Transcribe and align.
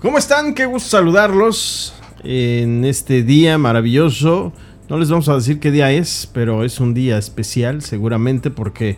¿Cómo 0.00 0.16
están? 0.16 0.54
Qué 0.54 0.64
gusto 0.64 0.88
saludarlos 0.88 1.92
en 2.24 2.86
este 2.86 3.22
día 3.22 3.58
maravilloso. 3.58 4.50
No 4.88 4.96
les 4.96 5.10
vamos 5.10 5.28
a 5.28 5.34
decir 5.34 5.60
qué 5.60 5.70
día 5.70 5.92
es, 5.92 6.26
pero 6.32 6.64
es 6.64 6.80
un 6.80 6.94
día 6.94 7.18
especial 7.18 7.82
seguramente 7.82 8.50
porque, 8.50 8.96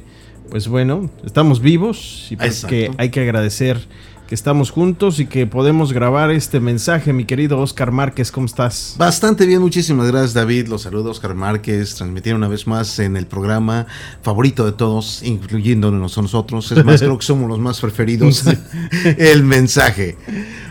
pues 0.48 0.68
bueno, 0.68 1.11
estamos 1.25 1.61
vivos 1.61 2.29
y 2.30 2.36
pues 2.36 2.64
que 2.64 2.93
hay 2.98 3.11
que 3.11 3.18
agradecer 3.18 3.80
que 4.27 4.34
estamos 4.34 4.70
juntos 4.70 5.20
y 5.20 5.27
que 5.27 5.46
podemos 5.46 5.93
grabar 5.93 6.30
este 6.30 6.61
mensaje, 6.61 7.12
mi 7.12 7.25
querido 7.25 7.59
Oscar 7.59 7.93
Márquez, 7.93 8.32
¿cómo 8.32 8.46
estás? 8.46 8.95
Bastante 8.96 9.46
bien, 9.46 9.61
muchísimas 9.61 10.07
gracias 10.07 10.34
David, 10.34 10.68
los 10.68 10.82
saludos 10.82 11.18
Oscar 11.18 11.34
Márquez, 11.34 11.95
transmitir 11.95 12.35
una 12.35 12.48
vez 12.48 12.66
más 12.66 12.99
en 12.99 13.16
el 13.16 13.27
programa 13.27 13.86
favorito 14.22 14.64
de 14.64 14.72
todos, 14.72 15.22
incluyéndonos 15.22 16.16
a 16.16 16.22
nosotros, 16.22 16.72
es 16.72 16.85
más, 16.85 17.00
creo 17.00 17.18
que 17.18 17.27
somos 17.27 17.49
los 17.49 17.58
más 17.58 17.80
preferidos, 17.80 18.44
el 19.04 19.44
mensaje. 19.44 20.16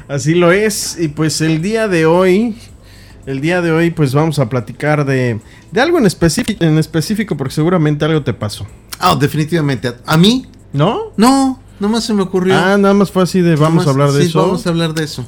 Así 0.08 0.34
lo 0.34 0.52
es, 0.52 0.98
y 1.00 1.10
pues 1.10 1.42
el 1.42 1.62
día 1.62 1.88
de 1.88 2.06
hoy, 2.06 2.56
el 3.26 3.42
día 3.42 3.62
de 3.62 3.72
hoy 3.72 3.92
pues 3.92 4.14
vamos 4.14 4.40
a 4.40 4.50
platicar 4.50 5.06
de, 5.06 5.40
de 5.72 5.82
algo 5.82 6.00
en 6.00 6.06
específico, 6.06 6.64
en 6.64 6.78
específico, 6.78 7.38
porque 7.38 7.54
seguramente 7.54 8.06
algo 8.06 8.24
te 8.24 8.34
pasó. 8.34 8.66
Ah, 9.00 9.16
definitivamente, 9.16 9.94
¿a 10.06 10.18
mí? 10.18 10.48
¿No? 10.74 11.12
No, 11.18 11.61
Nomás 11.82 12.04
se 12.04 12.14
me 12.14 12.22
ocurrió. 12.22 12.56
Ah, 12.56 12.78
nada 12.78 12.94
más 12.94 13.10
fue 13.10 13.24
así 13.24 13.42
de 13.42 13.56
vamos 13.56 13.88
a 13.88 13.90
hablar 13.90 14.12
de 14.12 14.22
sí, 14.22 14.30
eso. 14.30 14.40
Vamos 14.40 14.68
a 14.68 14.70
hablar 14.70 14.94
de 14.94 15.04
eso. 15.04 15.26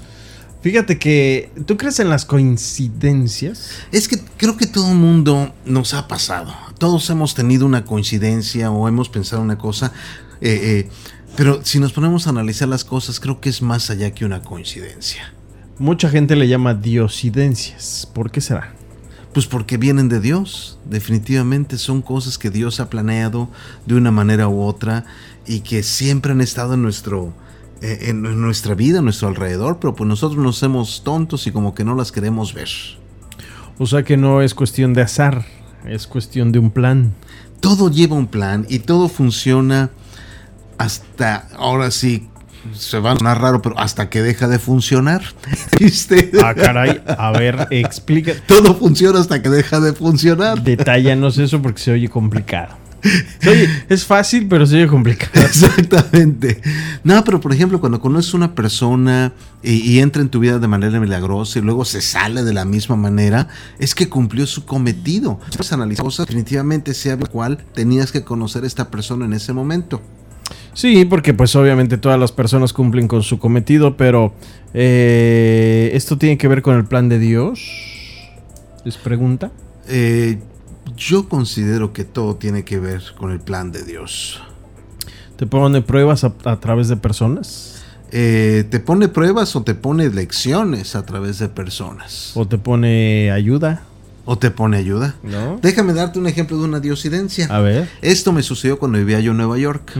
Fíjate 0.62 1.00
que, 1.00 1.52
¿tú 1.66 1.78
crees 1.78 2.00
en 2.00 2.10
las 2.10 2.26
coincidencias? 2.26 3.72
Es 3.92 4.08
que 4.08 4.20
creo 4.38 4.56
que 4.56 4.68
todo 4.68 4.92
el 4.92 4.98
mundo 4.98 5.52
nos 5.66 5.96
ha 5.96 6.08
pasado. 6.08 6.54
Todos 6.78 7.10
hemos 7.10 7.34
tenido 7.34 7.66
una 7.66 7.86
coincidencia 7.86 8.70
o 8.70 8.88
hemos 8.88 9.10
pensado 9.10 9.42
una 9.42 9.58
cosa. 9.58 9.94
Eh, 10.42 10.60
eh, 10.62 10.90
pero 11.36 11.62
si 11.64 11.80
nos 11.80 11.92
ponemos 11.92 12.28
a 12.28 12.30
analizar 12.30 12.68
las 12.68 12.86
cosas, 12.86 13.20
creo 13.20 13.42
que 13.42 13.50
es 13.50 13.64
más 13.64 13.90
allá 13.90 14.12
que 14.12 14.24
una 14.24 14.44
coincidencia. 14.44 15.34
Mucha 15.80 16.08
gente 16.08 16.36
le 16.36 16.48
llama 16.48 16.76
diosidencias. 16.76 18.08
¿Por 18.14 18.30
qué 18.30 18.42
será? 18.42 18.76
Pues 19.34 19.48
porque 19.48 19.78
vienen 19.78 20.08
de 20.08 20.20
Dios. 20.20 20.78
Definitivamente 20.86 21.80
son 21.80 22.04
cosas 22.04 22.38
que 22.38 22.52
Dios 22.52 22.80
ha 22.80 22.92
planeado 22.92 23.50
de 23.88 23.96
una 23.96 24.12
manera 24.12 24.48
u 24.48 24.62
otra 24.62 25.06
y 25.46 25.62
que 25.62 25.84
siempre 25.84 26.32
han 26.32 26.42
estado 26.42 26.74
en 26.76 26.82
nuestro 26.82 27.34
eh, 27.82 28.10
en 28.10 28.22
nuestra 28.22 28.76
vida, 28.76 29.00
en 29.00 29.04
nuestro 29.04 29.28
alrededor, 29.28 29.78
pero 29.80 29.94
pues 29.94 30.08
nosotros 30.08 30.42
nos 30.42 30.58
hacemos 30.58 31.04
tontos 31.04 31.48
y 31.48 31.52
como 31.52 31.76
que 31.76 31.84
no 31.84 31.96
las 31.96 32.12
queremos 32.12 32.54
ver. 32.54 32.70
O 33.78 33.86
sea 33.86 34.04
que 34.04 34.16
no 34.16 34.42
es 34.42 34.54
cuestión 34.54 34.94
de 34.94 35.02
azar, 35.02 35.46
es 35.86 36.08
cuestión 36.08 36.52
de 36.52 36.60
un 36.60 36.72
plan. 36.72 37.14
Todo 37.60 37.90
lleva 37.90 38.16
un 38.16 38.28
plan 38.28 38.66
y 38.70 38.80
todo 38.80 39.10
funciona 39.10 39.90
hasta 40.78 41.48
ahora 41.58 41.92
sí 41.92 42.30
se 42.74 43.00
va 43.00 43.12
a 43.12 43.18
sonar 43.18 43.42
raro, 43.42 43.62
pero 43.62 43.78
hasta 43.78 44.10
que 44.10 44.22
deja 44.22 44.48
de 44.48 44.60
funcionar. 44.60 45.22
¿Viste? 45.80 46.32
Ah, 46.42 46.54
caray, 46.54 47.02
a 47.06 47.32
ver, 47.32 47.68
explica. 47.72 48.34
Todo 48.48 48.76
funciona 48.76 49.20
hasta 49.20 49.42
que 49.42 49.50
deja 49.50 49.80
de 49.80 49.94
funcionar. 49.94 50.64
Detállanos 50.64 51.38
eso 51.38 51.62
porque 51.62 51.82
se 51.82 51.92
oye 51.92 52.08
complicado. 52.08 52.83
Oye, 53.48 53.70
es 53.90 54.06
fácil, 54.06 54.48
pero 54.48 54.66
se 54.66 54.78
oye 54.78 54.88
complicado. 54.88 55.32
Exactamente. 55.46 56.62
No, 57.04 57.24
pero 57.24 57.40
por 57.40 57.54
ejemplo, 57.54 57.80
cuando 57.80 58.00
conoces 58.00 58.34
una 58.34 58.56
persona 58.56 59.34
y, 59.62 60.00
entra 60.00 60.22
en 60.22 60.30
tu 60.30 60.40
vida 60.40 60.60
de 60.60 60.68
manera 60.68 61.00
milagrosa 61.00 61.60
y 61.60 61.62
luego 61.62 61.86
se 61.86 62.02
sale 62.02 62.44
de 62.44 62.54
la 62.54 62.66
misma 62.66 62.96
manera, 62.96 63.48
es 63.80 63.96
que 63.96 64.10
cumplió 64.10 64.46
su 64.46 64.66
cometido. 64.66 65.40
Pues 65.56 65.72
analizar 65.74 66.06
cosas, 66.06 66.28
definitivamente 66.28 66.94
sea 66.94 67.18
cual 67.18 67.58
tenías 67.74 68.12
que 68.12 68.24
conocer 68.24 68.64
a 68.64 68.68
esta 68.68 68.90
persona 68.90 69.26
en 69.26 69.34
ese 69.34 69.54
momento. 69.54 70.02
Sí, 70.74 71.06
porque 71.06 71.34
pues 71.34 71.56
obviamente 71.56 71.98
todas 71.98 72.20
las 72.20 72.32
personas 72.32 72.74
cumplen 72.74 73.08
con 73.08 73.24
su 73.24 73.40
cometido, 73.40 73.96
pero 73.96 74.34
eh, 74.74 75.92
¿esto 75.94 76.18
tiene 76.18 76.38
que 76.38 76.48
ver 76.48 76.62
con 76.62 76.76
el 76.76 76.86
plan 76.86 77.10
de 77.10 77.20
Dios? 77.20 77.62
¿Les 78.84 78.98
pregunta? 78.98 79.52
Eh, 79.88 80.40
yo 80.96 81.30
considero 81.30 81.94
que 81.94 82.04
todo 82.04 82.36
tiene 82.36 82.64
que 82.64 82.80
ver 82.80 83.02
con 83.18 83.32
el 83.32 83.40
plan 83.40 83.72
de 83.72 83.84
Dios. 83.84 84.42
¿Te 85.38 85.48
pone 85.48 85.82
pruebas 85.82 86.24
a, 86.24 86.60
través 86.60 86.88
de 86.88 86.98
personas? 86.98 87.84
Eh, 88.12 88.66
¿Te 88.70 88.80
pone 88.80 89.08
pruebas 89.08 89.56
o 89.56 89.64
te 89.64 89.74
pone 89.74 90.10
lecciones 90.10 90.96
a 90.96 91.06
través 91.06 91.40
de 91.40 91.50
personas? 91.50 92.32
¿O 92.36 92.48
te 92.48 92.58
pone 92.58 93.32
ayuda? 93.32 93.84
¿O 94.26 94.38
te 94.38 94.52
pone 94.52 94.78
ayuda? 94.78 95.16
¿No? 95.24 95.60
Déjame 95.62 95.94
darte 95.94 96.20
un 96.20 96.28
ejemplo 96.28 96.58
de 96.58 96.64
una 96.64 96.80
diosidencia. 96.80 97.48
A 97.48 97.60
ver. 97.60 97.90
Esto 98.02 98.32
me 98.32 98.44
sucedió 98.44 98.80
cuando 98.80 99.00
vivía 99.00 99.20
yo 99.20 99.32
en 99.32 99.38
Nueva 99.38 99.58
York. 99.58 99.92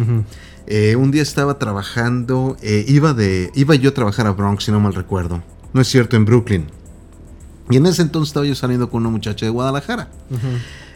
Eh, 0.66 0.96
un 0.96 1.12
día 1.12 1.22
estaba 1.22 1.60
trabajando, 1.60 2.56
eh, 2.62 2.86
iba, 2.88 3.14
de, 3.14 3.52
iba 3.54 3.76
yo 3.76 3.90
a 3.90 3.94
trabajar 3.94 4.28
a 4.28 4.32
Bronx, 4.32 4.64
si 4.64 4.72
no 4.72 4.80
mal 4.80 4.94
recuerdo. 4.94 5.44
No 5.74 5.82
es 5.82 5.88
cierto, 5.90 6.16
en 6.16 6.24
Brooklyn. 6.24 6.68
Y 7.70 7.78
en 7.78 7.86
ese 7.86 8.02
entonces 8.02 8.30
estaba 8.30 8.46
yo 8.46 8.56
saliendo 8.56 8.90
con 8.90 9.02
una 9.02 9.10
muchacha 9.10 9.46
de 9.46 9.50
Guadalajara. 9.50 10.10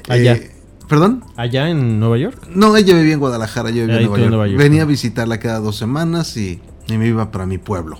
Allá. 0.08 0.34
Eh, 0.34 0.52
¿Perdón? 0.88 1.24
¿Allá 1.36 1.70
en 1.70 2.00
Nueva 2.00 2.18
York? 2.18 2.48
No, 2.54 2.76
ella 2.78 2.96
vivía 2.96 3.14
en 3.14 3.20
Guadalajara, 3.20 3.70
yo 3.72 3.86
vivía 3.86 4.00
en 4.00 4.30
Nueva, 4.30 4.48
York. 4.48 4.58
Venía 4.58 4.84
a 4.84 4.86
visitarla 4.86 5.40
cada 5.40 5.60
dos 5.60 5.76
semanas 5.76 6.38
y, 6.38 6.62
me 6.88 7.08
iba 7.08 7.30
para 7.32 7.46
mi 7.46 7.58
pueblo. 7.58 8.00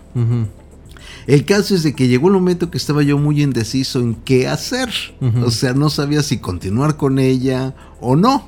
El 1.28 1.44
caso 1.44 1.76
es 1.76 1.84
de 1.84 1.94
que 1.94 2.08
llegó 2.08 2.28
un 2.28 2.34
momento 2.34 2.72
que 2.72 2.78
estaba 2.78 3.04
yo 3.04 3.18
muy 3.18 3.44
indeciso 3.44 4.00
en 4.00 4.16
qué 4.16 4.48
hacer. 4.48 4.90
O 5.44 5.52
sea, 5.52 5.74
no 5.74 5.90
sabía 5.90 6.24
si 6.24 6.38
continuar 6.38 6.96
con 6.96 7.20
ella 7.20 7.76
o 8.00 8.16
no. 8.16 8.48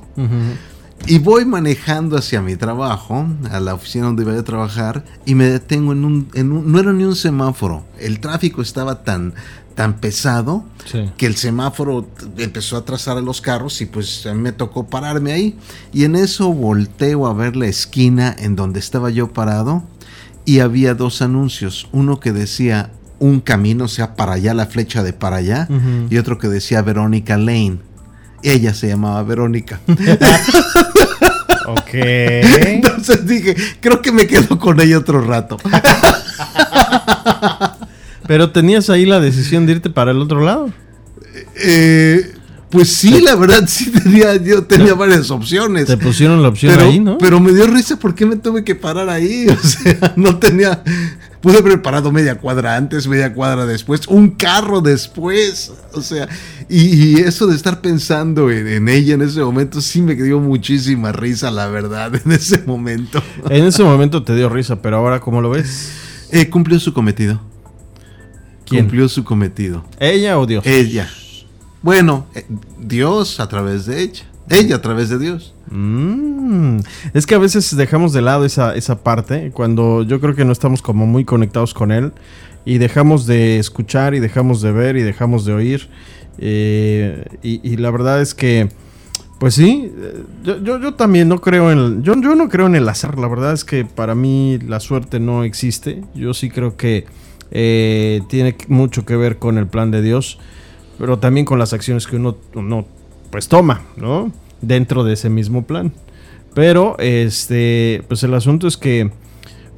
Y 1.06 1.18
voy 1.18 1.44
manejando 1.44 2.16
hacia 2.16 2.42
mi 2.42 2.56
trabajo, 2.56 3.26
a 3.50 3.58
la 3.60 3.74
oficina 3.74 4.06
donde 4.06 4.22
iba 4.22 4.32
a 4.34 4.42
trabajar, 4.42 5.04
y 5.24 5.34
me 5.34 5.46
detengo 5.46 5.92
en 5.92 6.04
un, 6.04 6.28
en 6.34 6.52
un, 6.52 6.70
No 6.70 6.78
era 6.78 6.92
ni 6.92 7.04
un 7.04 7.16
semáforo. 7.16 7.84
El 7.98 8.20
tráfico 8.20 8.60
estaba 8.60 9.02
tan, 9.02 9.34
tan 9.74 9.94
pesado 9.94 10.64
que 11.16 11.26
el 11.26 11.36
semáforo 11.36 12.08
empezó 12.36 12.76
a 12.76 12.84
trazar 12.84 13.16
a 13.16 13.20
los 13.20 13.40
carros 13.40 13.80
y 13.80 13.86
pues 13.86 14.28
me 14.34 14.52
tocó 14.52 14.86
pararme 14.86 15.32
ahí. 15.32 15.58
Y 15.92 16.04
en 16.04 16.16
eso 16.16 16.52
volteo 16.52 17.26
a 17.26 17.34
ver 17.34 17.56
la 17.56 17.66
esquina 17.66 18.34
en 18.38 18.56
donde 18.56 18.80
estaba 18.80 19.10
yo 19.10 19.32
parado 19.32 19.84
y 20.44 20.60
había 20.60 20.94
dos 20.94 21.22
anuncios. 21.22 21.88
Uno 21.92 22.20
que 22.20 22.32
decía 22.32 22.90
un 23.20 23.40
camino, 23.40 23.84
o 23.84 23.88
sea, 23.88 24.16
para 24.16 24.32
allá, 24.32 24.54
la 24.54 24.66
flecha 24.66 25.02
de 25.02 25.12
para 25.12 25.36
allá, 25.36 25.68
y 26.08 26.16
otro 26.18 26.38
que 26.38 26.48
decía 26.48 26.82
Verónica 26.82 27.36
Lane. 27.36 27.78
Ella 28.42 28.74
se 28.74 28.88
llamaba 28.88 29.22
Verónica. 29.22 29.80
ok. 31.66 31.90
Entonces 31.92 33.26
dije, 33.26 33.54
creo 33.80 34.00
que 34.00 34.10
me 34.10 34.26
quedo 34.26 34.58
con 34.58 34.80
ella 34.80 34.98
otro 34.98 35.20
rato. 35.20 35.58
Pero 38.30 38.52
tenías 38.52 38.88
ahí 38.90 39.06
la 39.06 39.18
decisión 39.18 39.66
de 39.66 39.72
irte 39.72 39.90
para 39.90 40.12
el 40.12 40.18
otro 40.18 40.40
lado. 40.40 40.72
Eh, 41.64 42.32
pues 42.70 42.92
sí, 42.92 43.20
la 43.20 43.34
verdad 43.34 43.64
sí 43.66 43.90
tenía, 43.90 44.36
yo 44.36 44.62
tenía 44.62 44.94
varias 44.94 45.32
opciones. 45.32 45.86
Te 45.86 45.96
pusieron 45.96 46.40
la 46.40 46.46
opción 46.46 46.78
ahí, 46.78 47.00
¿no? 47.00 47.18
Pero 47.18 47.40
me 47.40 47.50
dio 47.50 47.66
risa 47.66 47.98
porque 47.98 48.26
me 48.26 48.36
tuve 48.36 48.62
que 48.62 48.76
parar 48.76 49.08
ahí. 49.08 49.48
O 49.50 49.66
sea, 49.66 50.12
no 50.14 50.38
tenía. 50.38 50.84
Pude 51.40 51.58
haber 51.58 51.82
parado 51.82 52.12
media 52.12 52.38
cuadra 52.38 52.76
antes, 52.76 53.08
media 53.08 53.34
cuadra 53.34 53.66
después, 53.66 54.06
un 54.06 54.30
carro 54.30 54.80
después. 54.80 55.72
O 55.94 56.00
sea, 56.00 56.28
y, 56.68 57.18
eso 57.22 57.48
de 57.48 57.56
estar 57.56 57.80
pensando 57.80 58.48
en, 58.48 58.88
ella 58.88 59.14
en 59.14 59.22
ese 59.22 59.40
momento 59.40 59.80
sí 59.80 60.02
me 60.02 60.14
dio 60.14 60.38
muchísima 60.38 61.10
risa, 61.10 61.50
la 61.50 61.66
verdad, 61.66 62.14
en 62.24 62.30
ese 62.30 62.62
momento. 62.64 63.20
En 63.48 63.64
ese 63.64 63.82
momento 63.82 64.22
te 64.22 64.36
dio 64.36 64.48
risa, 64.48 64.80
pero 64.80 64.98
ahora, 64.98 65.18
¿cómo 65.18 65.40
lo 65.40 65.50
ves? 65.50 65.90
Eh, 66.30 66.48
cumplió 66.48 66.78
su 66.78 66.92
cometido 66.92 67.49
cumplió 68.70 69.08
su 69.08 69.24
cometido. 69.24 69.84
¿Ella 69.98 70.38
o 70.38 70.46
Dios? 70.46 70.66
Ella. 70.66 71.08
Bueno, 71.82 72.26
eh, 72.34 72.46
Dios 72.78 73.40
a 73.40 73.48
través 73.48 73.86
de 73.86 74.02
ella. 74.02 74.24
Ella 74.48 74.76
a 74.76 74.82
través 74.82 75.08
de 75.08 75.18
Dios. 75.18 75.54
Mm. 75.70 76.78
Es 77.14 77.26
que 77.26 77.34
a 77.34 77.38
veces 77.38 77.76
dejamos 77.76 78.12
de 78.12 78.22
lado 78.22 78.44
esa, 78.44 78.74
esa 78.74 79.02
parte 79.02 79.50
cuando 79.52 80.02
yo 80.02 80.20
creo 80.20 80.34
que 80.34 80.44
no 80.44 80.52
estamos 80.52 80.82
como 80.82 81.06
muy 81.06 81.24
conectados 81.24 81.74
con 81.74 81.92
Él 81.92 82.12
y 82.64 82.78
dejamos 82.78 83.26
de 83.26 83.58
escuchar 83.58 84.14
y 84.14 84.20
dejamos 84.20 84.60
de 84.60 84.72
ver 84.72 84.96
y 84.96 85.02
dejamos 85.02 85.44
de 85.44 85.52
oír. 85.52 85.88
Eh, 86.38 87.24
y, 87.42 87.76
la 87.76 87.90
verdad 87.90 88.20
es 88.20 88.34
que, 88.34 88.68
pues 89.38 89.54
sí, 89.54 89.92
yo, 90.42 90.58
yo, 90.58 90.94
también 90.94 91.28
no 91.28 91.40
creo 91.40 91.70
en 91.70 92.02
yo, 92.02 92.14
yo 92.20 92.34
no 92.34 92.48
creo 92.48 92.66
en 92.66 92.74
el 92.74 92.88
azar. 92.88 93.18
La 93.18 93.28
verdad 93.28 93.52
es 93.52 93.64
que 93.64 93.84
para 93.84 94.14
mí 94.14 94.58
la 94.66 94.80
suerte 94.80 95.20
no 95.20 95.44
existe. 95.44 96.02
Yo 96.14 96.34
sí 96.34 96.50
creo 96.50 96.76
que 96.76 97.06
eh, 97.50 98.22
tiene 98.28 98.56
mucho 98.68 99.04
que 99.04 99.16
ver 99.16 99.38
con 99.38 99.58
el 99.58 99.66
plan 99.66 99.90
de 99.90 100.02
Dios, 100.02 100.38
pero 100.98 101.18
también 101.18 101.46
con 101.46 101.58
las 101.58 101.72
acciones 101.72 102.06
que 102.06 102.16
uno, 102.16 102.86
pues 103.30 103.48
toma, 103.48 103.82
¿no? 103.96 104.32
Dentro 104.60 105.04
de 105.04 105.14
ese 105.14 105.30
mismo 105.30 105.64
plan. 105.66 105.92
Pero 106.54 106.96
este, 106.98 108.02
pues 108.08 108.22
el 108.22 108.34
asunto 108.34 108.66
es 108.66 108.76
que 108.76 109.10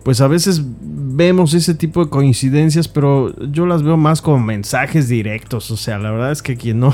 pues 0.02 0.20
a 0.20 0.26
veces 0.26 0.62
vemos 0.64 1.54
ese 1.54 1.74
tipo 1.74 2.04
de 2.04 2.10
coincidencias, 2.10 2.88
pero 2.88 3.34
yo 3.50 3.66
las 3.66 3.82
veo 3.82 3.96
más 3.96 4.20
como 4.20 4.40
mensajes 4.40 5.08
directos. 5.08 5.70
O 5.70 5.76
sea, 5.76 5.98
la 5.98 6.10
verdad 6.10 6.32
es 6.32 6.42
que 6.42 6.56
quien 6.56 6.80
no. 6.80 6.92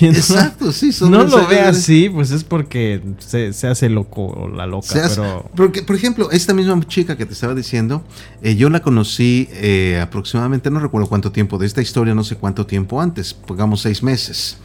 Exacto, 0.00 0.72
sí, 0.72 0.90
no 1.02 1.24
lo 1.24 1.46
ve 1.46 1.60
así, 1.60 2.08
pues 2.08 2.30
es 2.30 2.44
porque 2.44 3.02
se, 3.18 3.48
hace 3.66 3.88
loco 3.88 4.26
o 4.26 4.48
la 4.48 4.66
loca. 4.66 4.88
pero... 4.92 5.50
Porque, 5.54 5.82
por 5.82 5.96
ejemplo, 5.96 6.30
esta 6.30 6.54
misma 6.54 6.78
chica 6.86 7.16
que 7.16 7.26
te 7.26 7.32
estaba 7.32 7.54
diciendo, 7.54 8.04
eh, 8.42 8.56
yo 8.56 8.70
la 8.70 8.80
conocí 8.80 9.48
eh, 9.52 10.00
aproximadamente, 10.02 10.70
no 10.70 10.80
recuerdo 10.80 11.08
cuánto 11.08 11.32
tiempo 11.32 11.58
de 11.58 11.66
esta 11.66 11.82
historia, 11.82 12.14
no 12.14 12.24
sé 12.24 12.36
cuánto 12.36 12.66
tiempo 12.66 13.00
antes, 13.00 13.34
pongamos 13.34 13.80
seis 13.80 14.02
meses. 14.02 14.58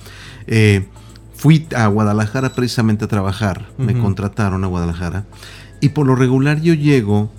Eh, 0.48 0.86
fui 1.36 1.68
a 1.76 1.88
Guadalajara 1.88 2.54
precisamente 2.54 3.06
a 3.06 3.08
trabajar, 3.08 3.70
me 3.78 3.98
contrataron 3.98 4.64
a 4.64 4.68
Guadalajara, 4.68 5.26
y 5.82 5.90
por 5.90 6.08
lo 6.08 6.16
regular 6.16 6.62
yo 6.62 6.74
llego 6.74 7.30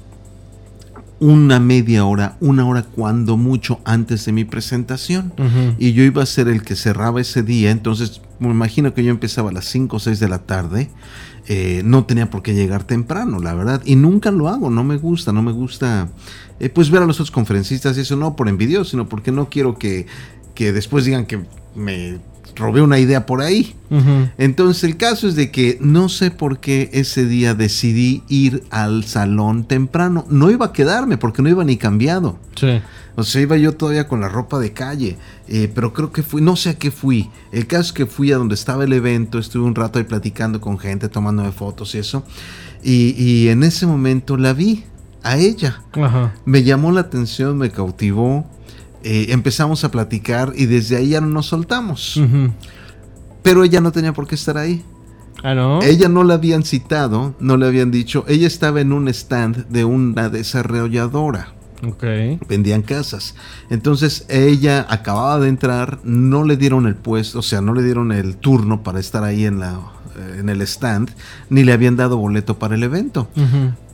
una 1.18 1.60
media 1.60 2.04
hora, 2.04 2.36
una 2.40 2.66
hora 2.66 2.82
cuando 2.82 3.36
mucho 3.36 3.80
antes 3.84 4.24
de 4.26 4.32
mi 4.32 4.44
presentación. 4.44 5.32
Y 5.78 5.92
yo 5.92 6.02
iba 6.02 6.22
a 6.22 6.26
ser 6.26 6.48
el 6.48 6.62
que 6.62 6.76
cerraba 6.76 7.20
ese 7.20 7.42
día, 7.42 7.70
entonces 7.70 8.20
me 8.38 8.48
imagino 8.50 8.92
que 8.92 9.02
yo 9.02 9.10
empezaba 9.10 9.50
a 9.50 9.52
las 9.52 9.64
5 9.66 9.96
o 9.96 10.00
6 10.00 10.20
de 10.20 10.28
la 10.28 10.40
tarde. 10.40 10.90
Eh, 11.48 11.82
no 11.84 12.04
tenía 12.04 12.28
por 12.28 12.42
qué 12.42 12.54
llegar 12.54 12.82
temprano, 12.84 13.38
la 13.38 13.54
verdad. 13.54 13.80
Y 13.84 13.94
nunca 13.94 14.32
lo 14.32 14.48
hago, 14.48 14.68
no 14.68 14.82
me 14.82 14.96
gusta, 14.96 15.32
no 15.32 15.42
me 15.42 15.52
gusta 15.52 16.08
eh, 16.58 16.68
pues 16.68 16.90
ver 16.90 17.02
a 17.02 17.06
los 17.06 17.16
otros 17.16 17.30
conferencistas 17.30 17.96
y 17.96 18.00
eso 18.00 18.16
no 18.16 18.34
por 18.34 18.48
envidio, 18.48 18.84
sino 18.84 19.08
porque 19.08 19.30
no 19.30 19.48
quiero 19.48 19.78
que, 19.78 20.06
que 20.56 20.72
después 20.72 21.04
digan 21.04 21.26
que 21.26 21.38
me 21.76 22.18
robé 22.56 22.82
una 22.82 22.98
idea 22.98 23.26
por 23.26 23.42
ahí. 23.42 23.76
Entonces 24.38 24.82
el 24.82 24.96
caso 24.96 25.28
es 25.28 25.36
de 25.36 25.52
que 25.52 25.78
no 25.80 26.08
sé 26.08 26.32
por 26.32 26.58
qué 26.58 26.90
ese 26.92 27.26
día 27.26 27.54
decidí 27.54 28.24
ir 28.28 28.64
al 28.70 29.04
salón 29.04 29.64
temprano. 29.64 30.26
No 30.28 30.50
iba 30.50 30.66
a 30.66 30.72
quedarme 30.72 31.18
porque 31.18 31.42
no 31.42 31.48
iba 31.48 31.62
ni 31.64 31.76
cambiado. 31.76 32.38
Sí. 32.56 32.80
O 33.14 33.22
sea, 33.22 33.40
iba 33.40 33.56
yo 33.56 33.72
todavía 33.72 34.08
con 34.08 34.20
la 34.20 34.28
ropa 34.28 34.58
de 34.58 34.72
calle. 34.72 35.16
Eh, 35.48 35.70
pero 35.72 35.92
creo 35.92 36.10
que 36.10 36.22
fui, 36.22 36.42
no 36.42 36.56
sé 36.56 36.70
a 36.70 36.74
qué 36.74 36.90
fui. 36.90 37.30
El 37.52 37.66
caso 37.66 37.82
es 37.82 37.92
que 37.92 38.06
fui 38.06 38.32
a 38.32 38.36
donde 38.36 38.54
estaba 38.54 38.84
el 38.84 38.92
evento, 38.92 39.38
estuve 39.38 39.64
un 39.64 39.74
rato 39.74 39.98
ahí 39.98 40.04
platicando 40.04 40.60
con 40.60 40.78
gente, 40.78 41.08
tomándome 41.08 41.52
fotos 41.52 41.94
y 41.94 41.98
eso. 41.98 42.24
Y, 42.82 43.48
en 43.48 43.62
ese 43.62 43.86
momento 43.86 44.36
la 44.36 44.52
vi 44.52 44.84
a 45.22 45.36
ella. 45.38 45.82
Me 46.44 46.62
llamó 46.62 46.92
la 46.92 47.00
atención, 47.00 47.58
me 47.58 47.70
cautivó. 47.70 48.46
Eh, 49.08 49.32
empezamos 49.32 49.84
a 49.84 49.92
platicar 49.92 50.52
y 50.56 50.66
desde 50.66 50.96
ahí 50.96 51.10
ya 51.10 51.20
no 51.20 51.28
nos 51.28 51.46
soltamos. 51.46 52.20
Pero 53.44 53.62
ella 53.62 53.80
no 53.80 53.92
tenía 53.92 54.12
por 54.12 54.26
qué 54.26 54.34
estar 54.34 54.58
ahí. 54.58 54.82
¿Ah, 55.44 55.54
no? 55.54 55.80
Ella 55.80 56.08
no 56.08 56.24
la 56.24 56.34
habían 56.34 56.64
citado, 56.64 57.36
no 57.38 57.56
le 57.56 57.66
habían 57.66 57.92
dicho. 57.92 58.24
Ella 58.26 58.48
estaba 58.48 58.80
en 58.80 58.92
un 58.92 59.06
stand 59.06 59.68
de 59.68 59.84
una 59.84 60.28
desarrolladora. 60.28 61.54
Ok. 61.86 62.02
Vendían 62.48 62.82
casas. 62.82 63.36
Entonces 63.70 64.26
ella 64.28 64.84
acababa 64.88 65.38
de 65.38 65.50
entrar, 65.50 66.00
no 66.02 66.42
le 66.42 66.56
dieron 66.56 66.88
el 66.88 66.96
puesto, 66.96 67.38
o 67.38 67.42
sea, 67.42 67.60
no 67.60 67.74
le 67.74 67.84
dieron 67.84 68.10
el 68.10 68.36
turno 68.38 68.82
para 68.82 68.98
estar 68.98 69.22
ahí 69.22 69.44
en 69.44 69.60
la 69.60 69.78
eh, 70.16 70.38
en 70.40 70.48
el 70.48 70.62
stand, 70.62 71.10
ni 71.48 71.62
le 71.62 71.72
habían 71.72 71.94
dado 71.94 72.16
boleto 72.16 72.58
para 72.58 72.74
el 72.74 72.82
evento. 72.82 73.28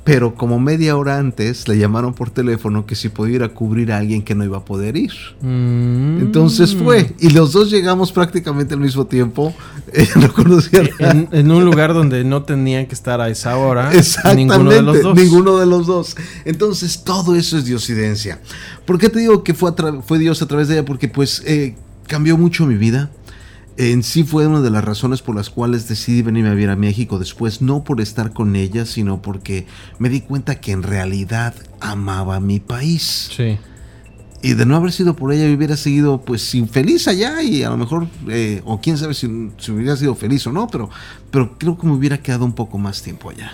Pero 0.04 0.34
como 0.34 0.58
media 0.58 0.96
hora 0.96 1.18
antes 1.18 1.68
le 1.68 1.78
llamaron 1.78 2.12
por 2.12 2.30
teléfono 2.30 2.86
que 2.86 2.96
si 2.96 3.08
pudiera 3.08 3.50
cubrir 3.50 3.92
a 3.92 3.98
alguien 3.98 4.22
que 4.22 4.34
no 4.34 4.44
iba 4.44 4.58
a 4.58 4.64
poder 4.64 4.96
ir. 4.96 5.12
Mm. 5.40 6.18
Entonces 6.18 6.74
fue. 6.74 7.14
Y 7.20 7.30
los 7.30 7.52
dos 7.52 7.70
llegamos 7.70 8.10
prácticamente 8.10 8.74
al 8.74 8.80
mismo 8.80 9.06
tiempo. 9.06 9.54
no 10.16 10.32
conocían 10.32 10.90
en, 10.98 11.28
en, 11.30 11.50
un 11.52 11.64
lugar 11.64 11.94
donde 11.94 12.24
no 12.24 12.42
tenían 12.42 12.86
que 12.86 12.94
estar 12.94 13.20
a 13.20 13.28
esa 13.28 13.56
hora. 13.56 13.92
Exactamente. 13.92 14.56
Ninguno 14.56 14.70
de 14.70 14.82
los 14.82 15.02
dos. 15.02 15.14
Ninguno 15.16 15.58
de 15.58 15.66
los 15.66 15.86
dos. 15.86 16.16
Entonces 16.44 17.04
todo 17.04 17.36
eso 17.36 17.56
es 17.56 17.64
diosidencia. 17.64 18.40
¿Por 18.84 18.98
qué 18.98 19.08
te 19.08 19.20
digo 19.20 19.44
que 19.44 19.54
fue, 19.54 19.72
fue 20.04 20.18
Dios 20.18 20.42
a 20.42 20.46
través 20.46 20.66
de 20.66 20.74
ella? 20.74 20.84
Porque 20.84 21.06
pues 21.06 21.42
eh, 21.46 21.76
cambió 22.08 22.36
mucho 22.36 22.66
mi 22.66 22.74
vida 22.74 23.10
en 23.76 24.02
sí 24.02 24.24
fue 24.24 24.46
una 24.46 24.60
de 24.60 24.70
las 24.70 24.84
razones 24.84 25.22
por 25.22 25.34
las 25.34 25.50
cuales 25.50 25.88
decidí 25.88 26.22
venirme 26.22 26.50
a 26.50 26.54
vivir 26.54 26.70
a 26.70 26.76
México 26.76 27.18
después, 27.18 27.62
no 27.62 27.84
por 27.84 28.00
estar 28.00 28.32
con 28.32 28.54
ella, 28.56 28.84
sino 28.86 29.22
porque 29.22 29.66
me 29.98 30.08
di 30.08 30.20
cuenta 30.20 30.60
que 30.60 30.72
en 30.72 30.82
realidad 30.82 31.54
amaba 31.80 32.38
mi 32.40 32.60
país. 32.60 33.30
Sí. 33.34 33.58
Y 34.42 34.54
de 34.54 34.66
no 34.66 34.74
haber 34.74 34.90
sido 34.90 35.14
por 35.14 35.32
ella, 35.32 35.54
hubiera 35.54 35.76
seguido 35.76 36.20
pues 36.20 36.54
infeliz 36.54 37.06
allá 37.06 37.42
y 37.42 37.62
a 37.62 37.70
lo 37.70 37.76
mejor, 37.76 38.08
eh, 38.28 38.60
o 38.64 38.80
quién 38.80 38.98
sabe 38.98 39.14
si, 39.14 39.26
hubiera 39.26 39.96
sido 39.96 40.16
feliz 40.16 40.46
o 40.48 40.52
no, 40.52 40.66
pero, 40.66 40.90
pero 41.30 41.56
creo 41.58 41.78
que 41.78 41.86
me 41.86 41.92
hubiera 41.92 42.18
quedado 42.18 42.44
un 42.44 42.52
poco 42.52 42.76
más 42.76 43.02
tiempo 43.02 43.30
allá. 43.30 43.52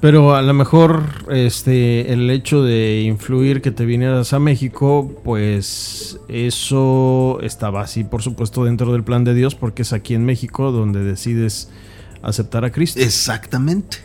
Pero 0.00 0.34
a 0.34 0.40
lo 0.40 0.54
mejor 0.54 1.04
este 1.30 2.12
el 2.12 2.30
hecho 2.30 2.62
de 2.62 3.02
influir 3.02 3.60
que 3.60 3.70
te 3.70 3.84
vinieras 3.84 4.32
a 4.32 4.38
México, 4.38 5.12
pues 5.22 6.18
eso 6.28 7.38
estaba 7.42 7.82
así, 7.82 8.04
por 8.04 8.22
supuesto, 8.22 8.64
dentro 8.64 8.92
del 8.92 9.04
plan 9.04 9.24
de 9.24 9.34
Dios, 9.34 9.54
porque 9.54 9.82
es 9.82 9.92
aquí 9.92 10.14
en 10.14 10.24
México 10.24 10.72
donde 10.72 11.04
decides 11.04 11.70
aceptar 12.22 12.64
a 12.64 12.72
Cristo. 12.72 13.00
Exactamente. 13.00 13.98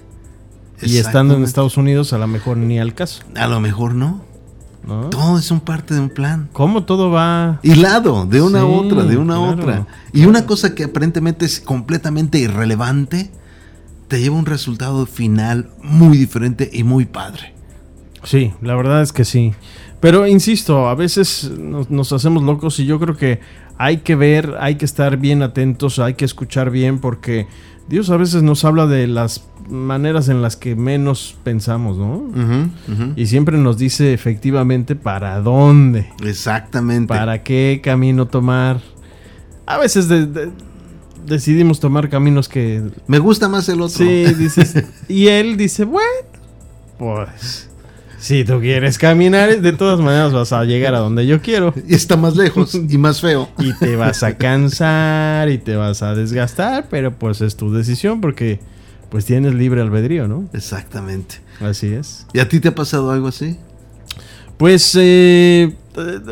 Y 0.82 0.98
estando 0.98 1.36
en 1.36 1.44
Estados 1.44 1.78
Unidos, 1.78 2.12
a 2.12 2.18
lo 2.18 2.28
mejor 2.28 2.58
ni 2.58 2.78
al 2.78 2.94
caso. 2.94 3.24
A 3.36 3.48
lo 3.48 3.62
mejor 3.62 3.96
no. 3.96 4.22
Todo 5.10 5.40
es 5.40 5.50
un 5.50 5.62
parte 5.62 5.96
de 5.96 6.00
un 6.00 6.10
plan. 6.10 6.50
¿Cómo 6.54 6.84
todo 6.84 7.10
va? 7.10 7.60
Hilado, 7.64 8.26
de 8.26 8.42
una 8.42 8.62
a 8.62 8.66
otra, 8.66 9.04
de 9.04 9.18
una 9.18 9.36
a 9.36 9.40
otra. 9.40 9.88
Y 10.14 10.26
una 10.26 10.46
cosa 10.46 10.76
que 10.76 10.84
aparentemente 10.84 11.46
es 11.46 11.60
completamente 11.60 12.38
irrelevante 12.38 13.32
te 14.08 14.22
lleva 14.22 14.36
un 14.36 14.46
resultado 14.46 15.06
final 15.06 15.70
muy 15.82 16.18
diferente 16.18 16.70
y 16.72 16.84
muy 16.84 17.06
padre. 17.06 17.54
Sí, 18.24 18.54
la 18.62 18.76
verdad 18.76 19.02
es 19.02 19.14
que 19.14 19.26
sí. 19.26 19.54
Pero 20.00 20.28
insisto, 20.28 20.88
a 20.88 20.96
veces 20.96 21.52
nos, 21.58 22.12
hacemos 22.12 22.44
locos 22.44 22.80
y 22.80 22.86
yo 22.86 23.00
creo 23.00 23.16
que 23.16 23.40
hay 23.78 23.98
que 23.98 24.16
ver, 24.16 24.56
hay 24.60 24.76
que 24.76 24.86
estar 24.86 25.18
bien 25.18 25.42
atentos, 25.42 26.00
hay 26.00 26.14
que 26.16 26.26
escuchar 26.26 26.70
bien 26.70 27.00
porque 27.00 27.48
Dios 27.88 28.10
a 28.10 28.18
veces 28.18 28.44
nos 28.44 28.66
habla 28.66 28.88
de 28.88 29.08
las 29.08 29.48
maneras 29.70 30.30
en 30.30 30.42
las 30.42 30.56
que 30.56 30.76
menos 30.76 31.38
pensamos, 31.44 31.98
¿no? 31.98 32.30
Y 33.16 33.26
siempre 33.28 33.58
nos 33.58 33.78
dice 33.78 34.14
efectivamente 34.14 34.96
para 34.96 35.40
dónde. 35.42 36.10
Exactamente. 36.24 37.08
Para 37.08 37.44
qué 37.44 37.82
camino 37.84 38.28
tomar. 38.28 38.82
A 39.66 39.78
veces 39.78 40.08
de, 40.08 40.52
decidimos 41.26 41.80
tomar 41.80 42.10
caminos 42.10 42.50
que... 42.50 42.84
Me 43.08 43.20
gusta 43.20 43.50
más 43.50 43.68
el 43.70 43.82
otro. 43.82 43.98
Sí, 43.98 44.26
dices... 44.34 44.84
y 45.08 45.28
él 45.28 45.58
dice, 45.58 45.86
bueno, 45.86 46.10
pues... 46.98 47.70
Si 48.18 48.44
tú 48.44 48.60
quieres 48.60 48.98
caminar, 48.98 49.62
de 49.62 49.74
todas 49.74 50.00
maneras 50.00 50.34
vas 50.34 50.52
a 50.52 50.64
llegar 50.64 50.96
a 50.96 51.00
donde 51.00 51.28
yo 51.28 51.42
quiero. 51.42 51.76
Y 51.88 51.94
está 51.94 52.18
más 52.18 52.36
lejos 52.36 52.74
y 52.74 52.98
más 52.98 53.22
feo. 53.22 53.50
Y 53.60 53.74
te 53.74 53.96
vas 53.96 54.24
a 54.24 54.36
cansar 54.36 55.50
y 55.50 55.60
te 55.60 55.76
vas 55.76 56.02
a 56.02 56.16
desgastar, 56.16 56.88
pero 56.90 57.14
pues 57.14 57.42
es 57.42 57.56
tu 57.56 57.72
decisión 57.72 58.22
porque 58.22 58.60
pues 59.10 59.26
tienes 59.26 59.54
libre 59.54 59.82
albedrío, 59.82 60.28
¿no? 60.28 60.50
Exactamente. 60.54 61.36
Así 61.62 61.94
es. 61.94 62.26
¿Y 62.34 62.40
a 62.40 62.50
ti 62.50 62.60
te 62.60 62.70
ha 62.70 62.76
pasado 62.76 63.12
algo 63.12 63.28
así? 63.28 63.58
Pues 64.58 64.98
eh, 65.00 65.76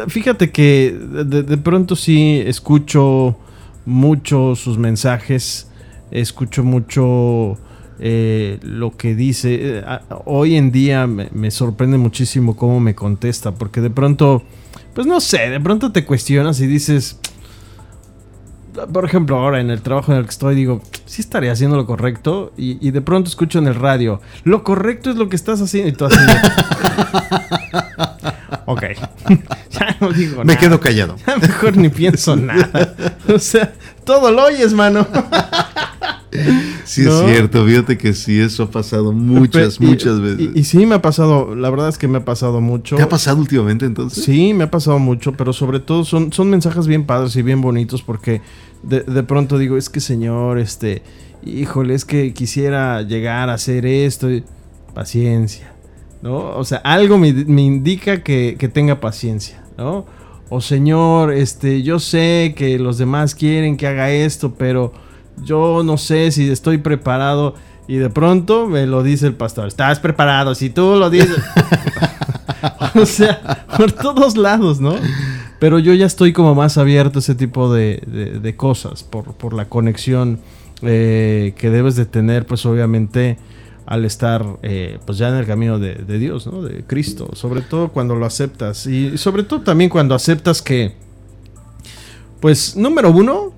fíjate 0.07 0.51
que 0.51 0.97
de, 0.97 1.57
pronto 1.57 1.95
sí 1.95 2.41
escucho 2.45 3.37
mucho 3.85 4.55
sus 4.55 4.77
mensajes, 4.77 5.67
escucho 6.11 6.63
mucho 6.63 7.57
eh, 7.99 8.59
lo 8.61 8.95
que 8.97 9.15
dice. 9.15 9.79
Eh, 9.79 9.83
hoy 10.25 10.55
en 10.55 10.71
día 10.71 11.07
me, 11.07 11.51
sorprende 11.51 11.97
muchísimo 11.97 12.55
cómo 12.55 12.79
me 12.79 12.95
contesta, 12.95 13.53
porque 13.53 13.81
de 13.81 13.89
pronto, 13.89 14.43
pues 14.93 15.07
no 15.07 15.19
sé, 15.19 15.49
de 15.49 15.59
pronto 15.59 15.91
te 15.91 16.05
cuestionas 16.05 16.59
y 16.59 16.67
dices, 16.67 17.19
por 18.91 19.05
ejemplo, 19.05 19.37
ahora 19.37 19.61
en 19.61 19.69
el 19.69 19.81
trabajo 19.81 20.11
en 20.11 20.17
el 20.17 20.25
que 20.25 20.31
estoy, 20.31 20.55
digo, 20.55 20.81
sí 21.05 21.21
estaré 21.21 21.49
haciendo 21.49 21.77
lo 21.77 21.85
correcto. 21.85 22.51
Y, 22.57 22.91
de 22.91 23.01
pronto 23.01 23.29
escucho 23.29 23.59
en 23.59 23.67
el 23.67 23.75
radio, 23.75 24.19
lo 24.43 24.63
correcto 24.63 25.09
es 25.09 25.15
lo 25.15 25.29
que 25.29 25.35
estás 25.35 25.61
haciendo. 25.61 25.89
Y 25.89 25.93
tú 25.93 26.05
así. 26.05 26.17
ok. 28.65 28.83
ya 29.71 29.97
no 29.99 30.11
digo 30.11 30.43
nada. 30.43 30.45
Me 30.45 30.57
quedo 30.57 30.79
callado. 30.79 31.15
Ya 31.25 31.37
mejor 31.37 31.77
ni 31.77 31.89
pienso 31.89 32.35
nada. 32.37 32.95
O 33.27 33.39
sea, 33.39 33.73
todo 34.05 34.31
lo 34.31 34.45
oyes, 34.45 34.73
mano. 34.73 35.07
Sí, 36.85 37.03
es 37.03 37.13
cierto, 37.25 37.65
fíjate 37.65 37.97
que 37.97 38.13
sí, 38.13 38.39
eso 38.39 38.63
ha 38.63 38.71
pasado 38.71 39.13
muchas, 39.13 39.79
muchas 39.79 40.19
veces. 40.19 40.49
Y, 40.55 40.63
sí, 40.63 40.85
me 40.85 40.95
ha 40.95 41.01
pasado, 41.01 41.55
la 41.55 41.69
verdad 41.69 41.89
es 41.89 41.97
que 41.97 42.07
me 42.07 42.17
ha 42.17 42.25
pasado 42.25 42.59
mucho. 42.59 42.95
¿Te 42.95 43.03
ha 43.03 43.09
pasado 43.09 43.37
últimamente 43.37 43.85
entonces? 43.85 44.23
Sí, 44.23 44.53
me 44.53 44.65
ha 44.65 44.71
pasado 44.71 44.99
mucho, 44.99 45.33
pero 45.33 45.53
sobre 45.53 45.79
todo 45.79 46.03
son, 46.03 46.33
son 46.33 46.49
mensajes 46.49 46.87
bien 46.87 47.05
padres 47.05 47.35
y 47.35 47.41
bien 47.41 47.61
bonitos 47.61 48.01
porque 48.01 48.41
de, 48.81 49.01
de 49.01 49.23
pronto 49.23 49.57
digo, 49.57 49.77
es 49.77 49.89
que 49.89 49.99
señor, 49.99 50.57
este, 50.57 51.03
híjole, 51.45 51.93
es 51.93 52.03
que 52.03 52.33
quisiera 52.33 53.01
llegar 53.01 53.49
a 53.49 53.53
hacer 53.53 53.85
esto. 53.85 54.27
Paciencia, 54.93 55.72
¿no? 56.23 56.57
O 56.57 56.63
sea, 56.63 56.79
algo 56.79 57.19
me, 57.19 57.27
indica 57.27 58.23
que, 58.23 58.55
que 58.57 58.69
tenga 58.69 58.99
paciencia, 58.99 59.63
¿no? 59.77 60.05
O 60.49 60.61
señor, 60.61 61.33
este, 61.33 61.83
yo 61.83 61.99
sé 61.99 62.55
que 62.57 62.79
los 62.79 62.97
demás 62.97 63.35
quieren 63.35 63.77
que 63.77 63.85
haga 63.85 64.09
esto, 64.09 64.55
pero 64.55 64.93
yo 65.43 65.83
no 65.83 65.97
sé 65.97 66.31
si 66.31 66.49
estoy 66.49 66.79
preparado. 66.79 67.55
Y 67.87 67.97
de 67.97 68.09
pronto 68.09 68.67
me 68.67 68.87
lo 68.87 69.03
dice 69.03 69.27
el 69.27 69.33
pastor, 69.33 69.67
estás 69.67 69.99
preparado, 69.99 70.55
si 70.55 70.69
tú 70.69 70.95
lo 70.95 71.09
dices. 71.09 71.37
o 72.95 73.05
sea, 73.05 73.65
por 73.77 73.91
todos 73.91 74.37
lados, 74.37 74.79
¿no? 74.79 74.95
Pero 75.59 75.79
yo 75.79 75.93
ya 75.93 76.05
estoy 76.05 76.33
como 76.33 76.55
más 76.55 76.77
abierto 76.77 77.19
a 77.19 77.21
ese 77.21 77.35
tipo 77.35 77.73
de, 77.73 78.53
cosas, 78.57 79.03
por, 79.03 79.53
la 79.53 79.65
conexión 79.65 80.39
eh, 80.81 81.53
que 81.57 81.69
debes 81.69 81.95
de 81.95 82.05
tener, 82.05 82.45
pues 82.45 82.65
obviamente 82.65 83.37
al 83.85 84.05
estar 84.05 84.45
eh, 84.61 84.99
pues 85.05 85.17
ya 85.17 85.29
en 85.29 85.35
el 85.35 85.45
camino 85.45 85.79
de, 85.79 85.95
Dios, 86.19 86.47
¿no? 86.47 86.61
De 86.61 86.83
Cristo, 86.83 87.29
sobre 87.33 87.61
todo 87.61 87.89
cuando 87.89 88.15
lo 88.15 88.25
aceptas 88.25 88.87
y 88.87 89.17
sobre 89.17 89.43
todo 89.43 89.61
también 89.61 89.89
cuando 89.89 90.15
aceptas 90.15 90.61
que, 90.61 90.93
pues 92.39 92.75
número 92.75 93.11
uno, 93.11 93.53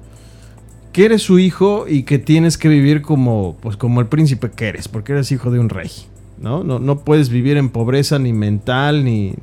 que 0.91 1.05
eres 1.05 1.21
su 1.21 1.39
hijo 1.39 1.85
y 1.87 2.03
que 2.03 2.19
tienes 2.19 2.57
que 2.57 2.69
vivir 2.69 3.01
como, 3.01 3.57
pues, 3.61 3.77
como 3.77 3.99
el 4.01 4.07
príncipe 4.07 4.49
que 4.51 4.67
eres, 4.67 4.87
porque 4.87 5.11
eres 5.11 5.31
hijo 5.31 5.51
de 5.51 5.59
un 5.59 5.69
rey. 5.69 5.91
¿no? 6.37 6.63
No, 6.63 6.79
no 6.79 6.99
puedes 6.99 7.29
vivir 7.29 7.57
en 7.57 7.69
pobreza 7.69 8.19
ni 8.19 8.33
mental, 8.33 9.03
ni, 9.03 9.33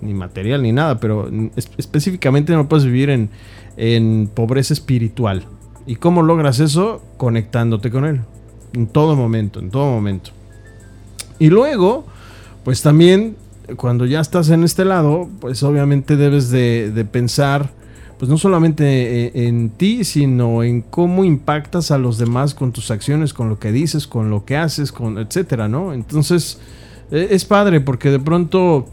ni, 0.00 0.14
material, 0.14 0.62
ni 0.62 0.72
nada, 0.72 0.98
pero 0.98 1.30
específicamente 1.76 2.52
no 2.52 2.68
puedes 2.68 2.84
vivir 2.84 3.10
en, 3.10 3.30
en 3.76 4.28
pobreza 4.32 4.74
espiritual. 4.74 5.44
¿Y 5.86 5.96
cómo 5.96 6.22
logras 6.22 6.58
eso? 6.58 7.02
Conectándote 7.16 7.90
con 7.90 8.04
Él. 8.04 8.20
En 8.76 8.86
todo 8.86 9.16
momento, 9.16 9.58
en 9.58 9.70
todo 9.70 9.90
momento. 9.90 10.32
Y 11.38 11.48
luego, 11.48 12.04
pues 12.62 12.82
también, 12.82 13.36
cuando 13.76 14.04
ya 14.04 14.20
estás 14.20 14.50
en 14.50 14.64
este 14.64 14.84
lado, 14.84 15.30
pues 15.40 15.62
obviamente 15.62 16.16
debes 16.16 16.50
de, 16.50 17.06
pensar 17.10 17.70
pues 18.18 18.30
no 18.30 18.38
solamente 18.38 19.26
eh, 19.26 19.46
en, 19.46 19.70
ti, 19.70 20.04
sino 20.04 20.62
en 20.62 20.82
cómo 20.82 21.24
impactas 21.24 21.90
a 21.90 21.98
los 21.98 22.18
demás 22.18 22.54
con 22.54 22.72
tus 22.72 22.90
acciones, 22.90 23.32
con 23.32 23.48
lo 23.48 23.58
que 23.58 23.72
dices, 23.72 24.06
con 24.06 24.30
lo 24.30 24.44
que 24.44 24.56
haces, 24.56 24.92
con 24.92 25.18
etcétera, 25.18 25.68
¿no? 25.68 25.92
Entonces, 25.92 26.58
e, 27.10 27.28
es 27.30 27.44
padre 27.44 27.80
porque 27.80 28.10
de 28.10 28.18
pronto, 28.18 28.86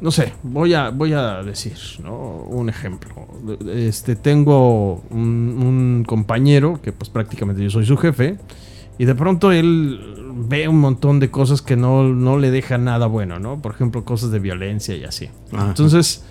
no 0.00 0.10
sé, 0.10 0.32
voy 0.44 0.74
a, 0.74 0.90
voy 0.90 1.12
a 1.12 1.42
decir, 1.42 1.76
¿no? 2.02 2.16
Un 2.48 2.68
ejemplo. 2.68 3.10
Este, 3.74 4.16
tengo 4.16 5.02
un, 5.10 6.04
compañero 6.06 6.80
que 6.80 6.92
pues 6.92 7.10
prácticamente 7.10 7.62
yo 7.62 7.70
soy 7.70 7.86
su 7.86 7.96
jefe 7.96 8.38
y 8.98 9.04
de 9.04 9.14
pronto 9.14 9.52
él 9.52 10.00
ve 10.48 10.68
un 10.68 10.80
montón 10.80 11.20
de 11.20 11.30
cosas 11.30 11.62
que 11.62 11.76
no, 11.76 12.04
no 12.04 12.38
le 12.38 12.50
dejan 12.50 12.84
nada 12.84 13.06
bueno, 13.06 13.38
¿no? 13.38 13.60
Por 13.60 13.72
ejemplo, 13.72 14.04
cosas 14.04 14.30
de 14.30 14.38
violencia 14.38 14.96
y 14.96 15.04
así. 15.04 15.28
Entonces 15.52 16.24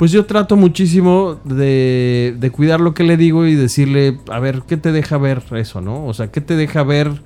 pues 0.00 0.12
yo 0.12 0.24
trato 0.24 0.56
muchísimo 0.56 1.38
de, 1.44 2.34
de, 2.38 2.50
cuidar 2.50 2.80
lo 2.80 2.94
que 2.94 3.04
le 3.04 3.18
digo 3.18 3.44
y 3.44 3.54
decirle, 3.54 4.18
a 4.30 4.38
ver, 4.38 4.62
¿qué 4.66 4.78
te 4.78 4.92
deja 4.92 5.18
ver 5.18 5.42
eso, 5.52 5.82
no? 5.82 6.06
O 6.06 6.14
sea, 6.14 6.32
¿qué 6.32 6.40
te 6.40 6.56
deja 6.56 6.82
ver? 6.82 7.20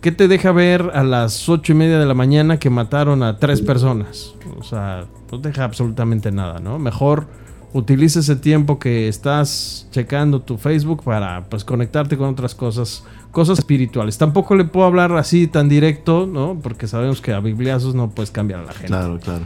¿Qué 0.00 0.10
te 0.10 0.26
deja 0.26 0.50
ver 0.50 0.90
a 0.94 1.02
las 1.02 1.50
ocho 1.50 1.72
y 1.72 1.74
media 1.74 1.98
de 1.98 2.06
la 2.06 2.14
mañana 2.14 2.58
que 2.58 2.70
mataron 2.70 3.22
a 3.22 3.38
tres 3.38 3.60
personas? 3.60 4.34
O 4.58 4.62
sea, 4.62 5.04
no 5.30 5.36
deja 5.36 5.64
absolutamente 5.64 6.32
nada, 6.32 6.60
¿no? 6.60 6.78
Mejor 6.78 7.26
utiliza 7.74 8.20
ese 8.20 8.36
tiempo 8.36 8.78
que 8.78 9.06
estás 9.08 9.88
checando 9.90 10.40
tu 10.40 10.56
Facebook 10.56 11.02
para 11.04 11.44
pues 11.50 11.62
conectarte 11.62 12.16
con 12.16 12.30
otras 12.30 12.54
cosas, 12.54 13.04
cosas 13.34 13.58
espirituales. 13.58 14.16
Tampoco 14.16 14.54
le 14.54 14.64
puedo 14.64 14.86
hablar 14.86 15.12
así 15.12 15.46
tan 15.46 15.68
directo, 15.68 16.26
¿no? 16.26 16.58
Porque 16.62 16.86
sabemos 16.86 17.20
que 17.20 17.34
a 17.34 17.40
bibliazos 17.40 17.94
no 17.94 18.08
puedes 18.08 18.30
cambiar 18.30 18.60
a 18.60 18.62
la 18.62 18.72
gente. 18.72 18.86
Claro, 18.86 19.18
claro. 19.18 19.44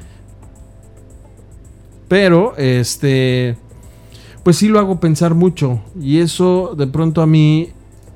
Pero, 2.06 2.56
este, 2.56 3.56
pues 4.44 4.56
sí 4.56 4.68
lo 4.68 4.78
hago 4.78 5.00
pensar 5.00 5.34
mucho. 5.34 5.80
Y 6.00 6.18
eso 6.18 6.74
de 6.76 6.86
pronto 6.86 7.22
a 7.22 7.26
mí 7.26 7.70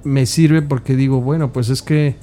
me 0.05 0.27
sirve 0.27 0.63
porque 0.63 0.95
digo, 0.95 1.21
bueno, 1.21 1.53
pues 1.53 1.71
es 1.71 1.83
que, 1.83 2.17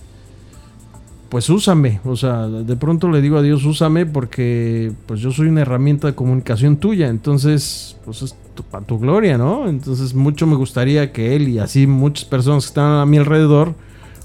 pues 1.29 1.49
úsame. 1.49 1.99
O 2.05 2.15
sea, 2.15 2.47
de 2.47 2.75
pronto 2.75 3.09
le 3.09 3.19
digo 3.19 3.37
a 3.37 3.41
Dios, 3.41 3.65
úsame 3.65 4.05
porque 4.05 4.91
pues 5.07 5.21
yo 5.21 5.31
soy 5.31 5.47
una 5.47 5.61
herramienta 5.61 6.07
de 6.07 6.15
comunicación 6.15 6.77
tuya. 6.77 7.07
Entonces, 7.07 7.97
pues 8.05 8.35
para 8.63 8.85
tu 8.85 8.99
gloria, 8.99 9.37
¿no? 9.37 9.67
Entonces 9.67 10.13
mucho 10.13 10.47
me 10.47 10.55
gustaría 10.55 11.11
que 11.11 11.35
él 11.35 11.47
y 11.49 11.59
así 11.59 11.87
muchas 11.87 12.25
personas 12.25 12.65
que 12.65 12.69
están 12.69 12.91
a 12.91 13.05
mi 13.05 13.17
alrededor, 13.17 13.75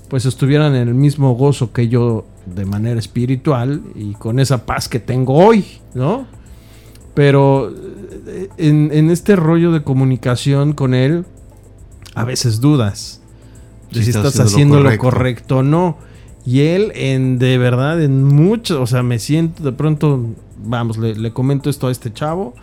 pues 0.09 0.27
estuvieran 0.27 0.75
en 0.75 0.89
el 0.89 0.95
mismo 0.95 1.35
gozo 1.35 1.73
que 1.73 1.89
yo 1.89 2.27
de 2.47 2.65
manera 2.65 2.99
espiritual 2.99 3.83
y 3.95 4.13
con 4.13 4.39
esa 4.39 4.67
paz 4.67 4.89
que 4.89 5.01
tengo 5.01 5.35
hoy, 5.35 5.65
¿no? 5.95 6.27
Pero 7.15 7.73
eh, 8.27 8.49
en, 8.59 9.11
este 9.11 9.37
rollo 9.37 9.73
de 9.73 9.83
comunicación 9.83 10.73
con 10.73 10.95
él, 10.95 11.25
a 12.15 12.25
veces 12.25 12.61
dudas 12.61 13.21
de 13.93 14.03
si, 14.03 14.11
estás 14.11 14.39
haciendo, 14.41 14.81
lo, 14.81 14.97
correcto. 14.99 15.59
o 15.59 15.63
no. 15.63 15.97
Y 16.45 16.61
él, 16.61 16.93
en 16.95 17.39
de 17.39 17.57
verdad, 17.57 18.03
en 18.03 18.23
mucho, 18.23 18.83
o 18.83 18.87
sea, 18.87 19.03
me 19.03 19.19
siento 19.19 19.63
de 19.63 19.73
pronto, 19.73 20.21
vamos, 20.65 20.99
le, 20.99 21.15
le 21.15 21.33
comento 21.33 21.71
esto 21.71 21.87
a 21.87 21.93
este 21.93 22.13
chavo 22.13 22.55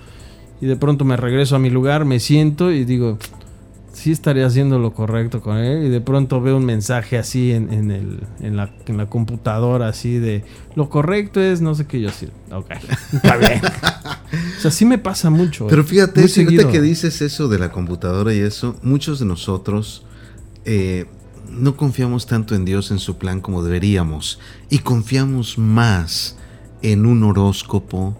y 0.62 0.68
de 0.68 0.76
pronto 0.76 1.04
me 1.06 1.18
regreso 1.18 1.56
a 1.56 1.60
mi 1.60 1.70
lugar, 1.70 2.06
me 2.06 2.20
siento 2.20 2.72
y 2.72 2.86
digo, 2.86 3.18
sí 3.94 4.12
estaría 4.12 4.46
haciendo 4.46 4.80
lo 4.80 4.94
correcto 4.94 5.42
con 5.42 5.58
él. 5.58 5.86
Y 5.86 5.90
de 5.90 6.02
pronto 6.02 6.42
veo 6.42 6.58
un 6.58 6.66
mensaje 6.66 7.18
así 7.18 7.52
en, 7.52 7.72
en, 7.74 7.92
el, 7.92 8.20
en, 8.40 8.58
la, 8.58 8.72
en 8.86 8.98
la 8.98 9.08
computadora, 9.08 9.88
así 9.88 10.18
de 10.18 10.44
lo 10.76 10.90
correcto 10.90 11.42
es 11.42 11.62
no 11.62 11.76
sé 11.76 11.86
qué. 11.88 12.02
Yo 12.02 12.10
así, 12.10 12.28
ok, 12.52 12.72
está 13.14 13.38
bien. 13.38 13.62
o 14.58 14.62
sea, 14.62 14.72
sí 14.72 14.86
me 14.86 14.98
pasa 14.98 15.30
mucho. 15.30 15.68
Pero 15.68 15.84
fíjate, 15.84 16.28
fíjate 16.28 16.68
que 16.68 16.82
dices 16.82 17.22
eso 17.22 17.48
de 17.48 17.60
la 17.60 17.72
computadora 17.72 18.34
y 18.34 18.40
eso, 18.40 18.78
muchos 18.84 19.20
de 19.20 19.26
nosotros 19.26 20.06
eh, 20.66 21.06
no 21.50 21.76
confiamos 21.76 22.28
tanto 22.28 22.56
en 22.56 22.66
Dios, 22.66 22.92
en 22.92 23.00
su 23.00 23.18
plan 23.18 23.42
como 23.42 23.64
deberíamos. 23.64 24.40
Y 24.70 24.80
confiamos 24.80 25.58
más 25.58 26.38
en 26.82 27.06
un 27.06 27.24
horóscopo, 27.24 28.18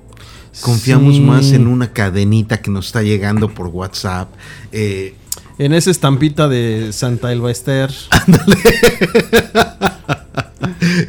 Confiamos 0.60 1.20
más 1.20 1.54
en 1.54 1.68
una 1.68 1.94
cadenita 1.94 2.62
que 2.62 2.70
nos 2.70 2.88
está 2.88 3.02
llegando 3.02 3.50
por 3.50 3.68
WhatsApp. 3.68 4.30
Eh, 4.72 5.16
en 5.58 5.74
esa 5.74 5.92
estampita 5.92 6.48
de 6.48 6.92
Santa 6.92 7.32
Elba 7.32 7.52
Esther. 7.52 7.92
Ándale. 8.10 8.58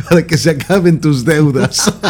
Para 0.09 0.27
que 0.27 0.39
se 0.39 0.51
acaben 0.51 1.01
tus 1.01 1.25
deudas. 1.25 1.93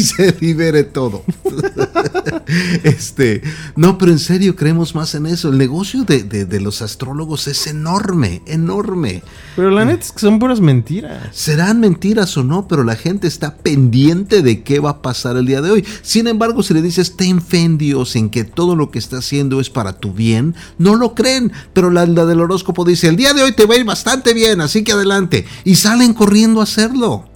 y 0.00 0.02
se 0.02 0.36
libere 0.40 0.84
todo. 0.84 1.22
este, 2.82 3.42
no, 3.76 3.98
pero 3.98 4.12
en 4.12 4.18
serio 4.18 4.56
creemos 4.56 4.94
más 4.94 5.14
en 5.14 5.26
eso. 5.26 5.50
El 5.50 5.58
negocio 5.58 6.04
de, 6.04 6.60
los 6.60 6.82
astrólogos 6.82 7.46
es 7.48 7.66
enorme, 7.66 8.42
enorme. 8.46 9.22
Pero 9.56 9.70
la 9.70 9.84
neta 9.84 10.04
es 10.04 10.12
que 10.12 10.20
son 10.20 10.38
puras 10.38 10.60
mentiras. 10.60 11.28
Serán 11.32 11.80
mentiras 11.80 12.36
o 12.36 12.44
no, 12.44 12.66
pero 12.66 12.82
la 12.84 12.96
gente 12.96 13.26
está 13.26 13.56
pendiente 13.56 14.42
de 14.42 14.62
qué 14.62 14.80
va 14.80 14.90
a 14.90 15.02
pasar 15.02 15.36
el 15.36 15.46
día 15.46 15.60
de 15.60 15.70
hoy. 15.70 15.86
Sin 16.02 16.26
embargo, 16.26 16.62
si 16.62 16.74
le 16.74 16.82
dices 16.82 17.16
ten 17.16 17.42
fe 17.42 17.58
en 17.58 17.78
Dios, 17.78 18.16
en 18.16 18.30
que 18.30 18.44
todo 18.44 18.76
lo 18.76 18.90
que 18.90 18.98
está 18.98 19.18
haciendo 19.18 19.60
es 19.60 19.70
para 19.70 19.98
tu 19.98 20.12
bien, 20.12 20.54
no 20.78 20.96
lo 20.96 21.14
creen. 21.14 21.52
Pero 21.72 21.90
la, 21.90 22.06
la 22.06 22.24
del 22.24 22.40
horóscopo 22.40 22.84
dice, 22.84 23.08
el 23.08 23.16
día 23.16 23.34
de 23.34 23.42
hoy 23.42 23.52
te 23.52 23.66
va 23.66 23.74
a 23.74 23.78
ir 23.78 23.84
bastante 23.84 24.32
bien, 24.32 24.60
así 24.60 24.82
que 24.82 24.92
adelante. 24.92 25.44
Y 25.64 25.76
salen 25.76 26.14
corriendo 26.14 26.60
a 26.60 26.64
hacerlo. 26.64 27.29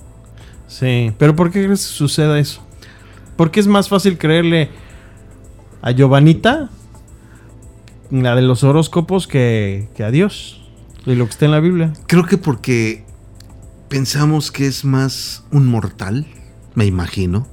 Sí, 0.74 1.12
pero 1.18 1.36
¿por 1.36 1.52
qué 1.52 1.64
crees 1.64 1.86
que 1.86 1.92
suceda 1.92 2.36
eso? 2.40 2.60
Porque 3.36 3.60
es 3.60 3.68
más 3.68 3.88
fácil 3.88 4.18
creerle 4.18 4.70
a 5.82 5.92
Giovanita, 5.92 6.68
la 8.10 8.34
de 8.34 8.42
los 8.42 8.64
horóscopos, 8.64 9.28
que, 9.28 9.86
a 10.04 10.10
Dios 10.10 10.62
y 11.06 11.14
lo 11.14 11.26
que 11.26 11.30
está 11.30 11.44
en 11.44 11.52
la 11.52 11.60
Biblia. 11.60 11.92
Creo 12.08 12.26
que 12.26 12.38
porque 12.38 13.04
pensamos 13.88 14.50
que 14.50 14.66
es 14.66 14.84
más 14.84 15.44
un 15.52 15.66
mortal, 15.66 16.26
me 16.74 16.86
imagino, 16.86 17.46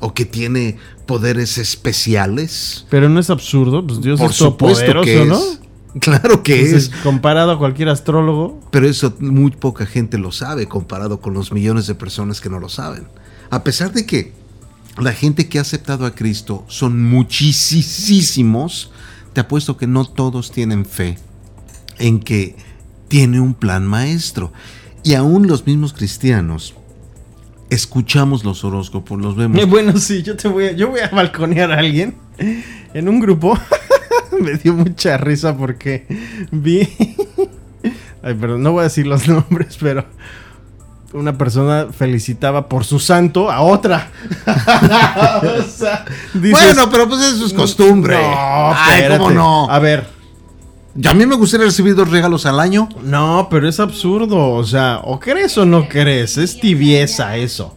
o 0.00 0.14
que 0.14 0.24
tiene 0.24 0.78
poderes 1.04 1.58
especiales. 1.58 2.86
Pero 2.88 3.10
no 3.10 3.20
es 3.20 3.28
absurdo, 3.28 3.86
pues 3.86 4.00
Dios 4.00 4.18
es 4.22 4.38
poderoso, 4.56 5.24
¿no? 5.26 5.63
Claro 6.00 6.42
que 6.42 6.74
es. 6.74 6.90
Comparado 7.02 7.52
a 7.52 7.58
cualquier 7.58 7.88
astrólogo. 7.88 8.60
Pero 8.70 8.88
eso 8.88 9.14
muy 9.20 9.52
poca 9.52 9.86
gente 9.86 10.18
lo 10.18 10.32
sabe 10.32 10.66
comparado 10.66 11.20
con 11.20 11.34
los 11.34 11.52
millones 11.52 11.86
de 11.86 11.94
personas 11.94 12.40
que 12.40 12.50
no 12.50 12.58
lo 12.58 12.68
saben. 12.68 13.06
A 13.50 13.62
pesar 13.62 13.92
de 13.92 14.04
que 14.04 14.32
la 14.98 15.12
gente 15.12 15.48
que 15.48 15.58
ha 15.58 15.62
aceptado 15.62 16.06
a 16.06 16.14
Cristo 16.14 16.64
son 16.68 17.02
muchísimos, 17.04 18.90
te 19.32 19.40
apuesto 19.40 19.76
que 19.76 19.86
no 19.86 20.04
todos 20.04 20.50
tienen 20.50 20.84
fe 20.84 21.18
en 21.98 22.20
que 22.20 22.56
tiene 23.08 23.40
un 23.40 23.54
plan 23.54 23.86
maestro. 23.86 24.52
Y 25.02 25.14
aún 25.14 25.46
los 25.46 25.66
mismos 25.66 25.92
cristianos 25.92 26.74
escuchamos 27.70 28.44
los 28.44 28.64
horóscopos, 28.64 29.20
los 29.20 29.36
vemos. 29.36 29.64
Bueno, 29.68 29.96
sí, 29.98 30.22
yo 30.22 30.36
te 30.36 30.48
voy 30.48 30.66
a, 30.66 30.72
yo 30.72 30.90
voy 30.90 31.00
a 31.00 31.08
balconear 31.08 31.72
a 31.72 31.78
alguien 31.78 32.16
en 32.38 33.08
un 33.08 33.20
grupo. 33.20 33.58
me 34.40 34.54
dio 34.54 34.74
mucha 34.74 35.16
risa 35.16 35.56
porque 35.56 36.06
vi. 36.50 36.80
Ay, 38.22 38.34
perdón, 38.34 38.62
no 38.62 38.72
voy 38.72 38.80
a 38.80 38.84
decir 38.84 39.06
los 39.06 39.28
nombres, 39.28 39.76
pero 39.80 40.04
una 41.12 41.36
persona 41.38 41.88
felicitaba 41.96 42.68
por 42.68 42.84
su 42.84 42.98
santo 42.98 43.50
a 43.50 43.60
otra. 43.60 44.10
bueno, 46.34 46.90
pero 46.90 47.08
pues 47.08 47.22
eso 47.22 47.46
es 47.46 47.52
costumbre. 47.52 48.16
No, 48.16 48.72
Ay, 48.74 49.04
¿cómo 49.18 49.30
no? 49.30 49.70
A 49.70 49.78
ver, 49.78 50.06
Ya 50.94 51.12
a 51.12 51.14
mí 51.14 51.24
me 51.26 51.36
gustaría 51.36 51.66
recibir 51.66 51.94
dos 51.94 52.10
regalos 52.10 52.46
al 52.46 52.58
año. 52.58 52.88
No, 53.02 53.46
pero 53.50 53.68
es 53.68 53.78
absurdo. 53.78 54.52
O 54.52 54.64
sea, 54.64 55.00
o 55.04 55.20
crees 55.20 55.56
o 55.56 55.64
no 55.64 55.88
crees. 55.88 56.36
Es 56.36 56.58
tibieza 56.58 57.36
eso. 57.36 57.76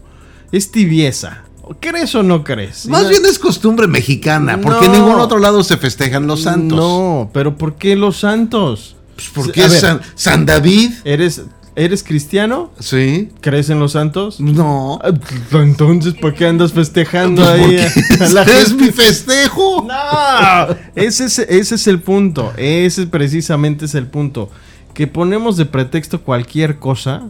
Es 0.52 0.72
tibieza. 0.72 1.44
¿Crees 1.79 2.15
o 2.15 2.24
no 2.24 2.43
crees? 2.43 2.88
Más 2.88 3.09
bien 3.09 3.25
es 3.25 3.39
costumbre 3.39 3.88
mexicana, 3.88 4.59
porque 4.62 4.86
en 4.86 4.93
ningún 4.93 5.19
otro 5.19 5.39
lado 5.39 5.63
se 5.63 5.77
festejan 5.77 6.27
los 6.27 6.43
santos. 6.43 6.77
No, 6.77 7.29
pero 7.33 7.57
¿por 7.57 7.75
qué 7.75 7.95
los 7.95 8.17
santos? 8.17 8.95
Pues 9.15 9.29
porque 9.33 9.69
San, 9.69 10.01
San, 10.15 10.45
David. 10.45 10.91
¿Eres, 11.03 11.41
¿Eres 11.77 12.03
cristiano? 12.03 12.71
Sí. 12.79 13.29
¿Crees 13.39 13.69
en 13.69 13.79
los 13.79 13.91
santos? 13.91 14.39
No. 14.39 15.00
Ah, 15.03 15.12
entonces, 15.53 16.15
¿por 16.15 16.33
qué 16.33 16.47
andas 16.47 16.74
festejando 16.74 17.43
pues 17.43 17.62
ahí? 17.62 17.75
es 18.62 18.74
mi 18.74 18.91
festejo. 18.91 19.86
No, 19.88 20.75
ese 20.95 21.25
es, 21.25 21.38
ese 21.38 21.75
es 21.75 21.88
el 21.88 22.01
punto. 22.01 22.51
Ese 22.57 23.05
precisamente 23.05 23.86
es 23.86 23.93
el 23.93 24.07
punto. 24.07 24.50
Que 24.95 25.05
ponemos 25.05 25.55
de 25.55 25.65
pretexto 25.65 26.24
cualquier 26.24 26.79
cosa 26.79 27.29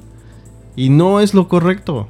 y 0.77 0.89
no 0.89 1.19
es 1.19 1.33
lo 1.33 1.49
correcto. 1.49 2.07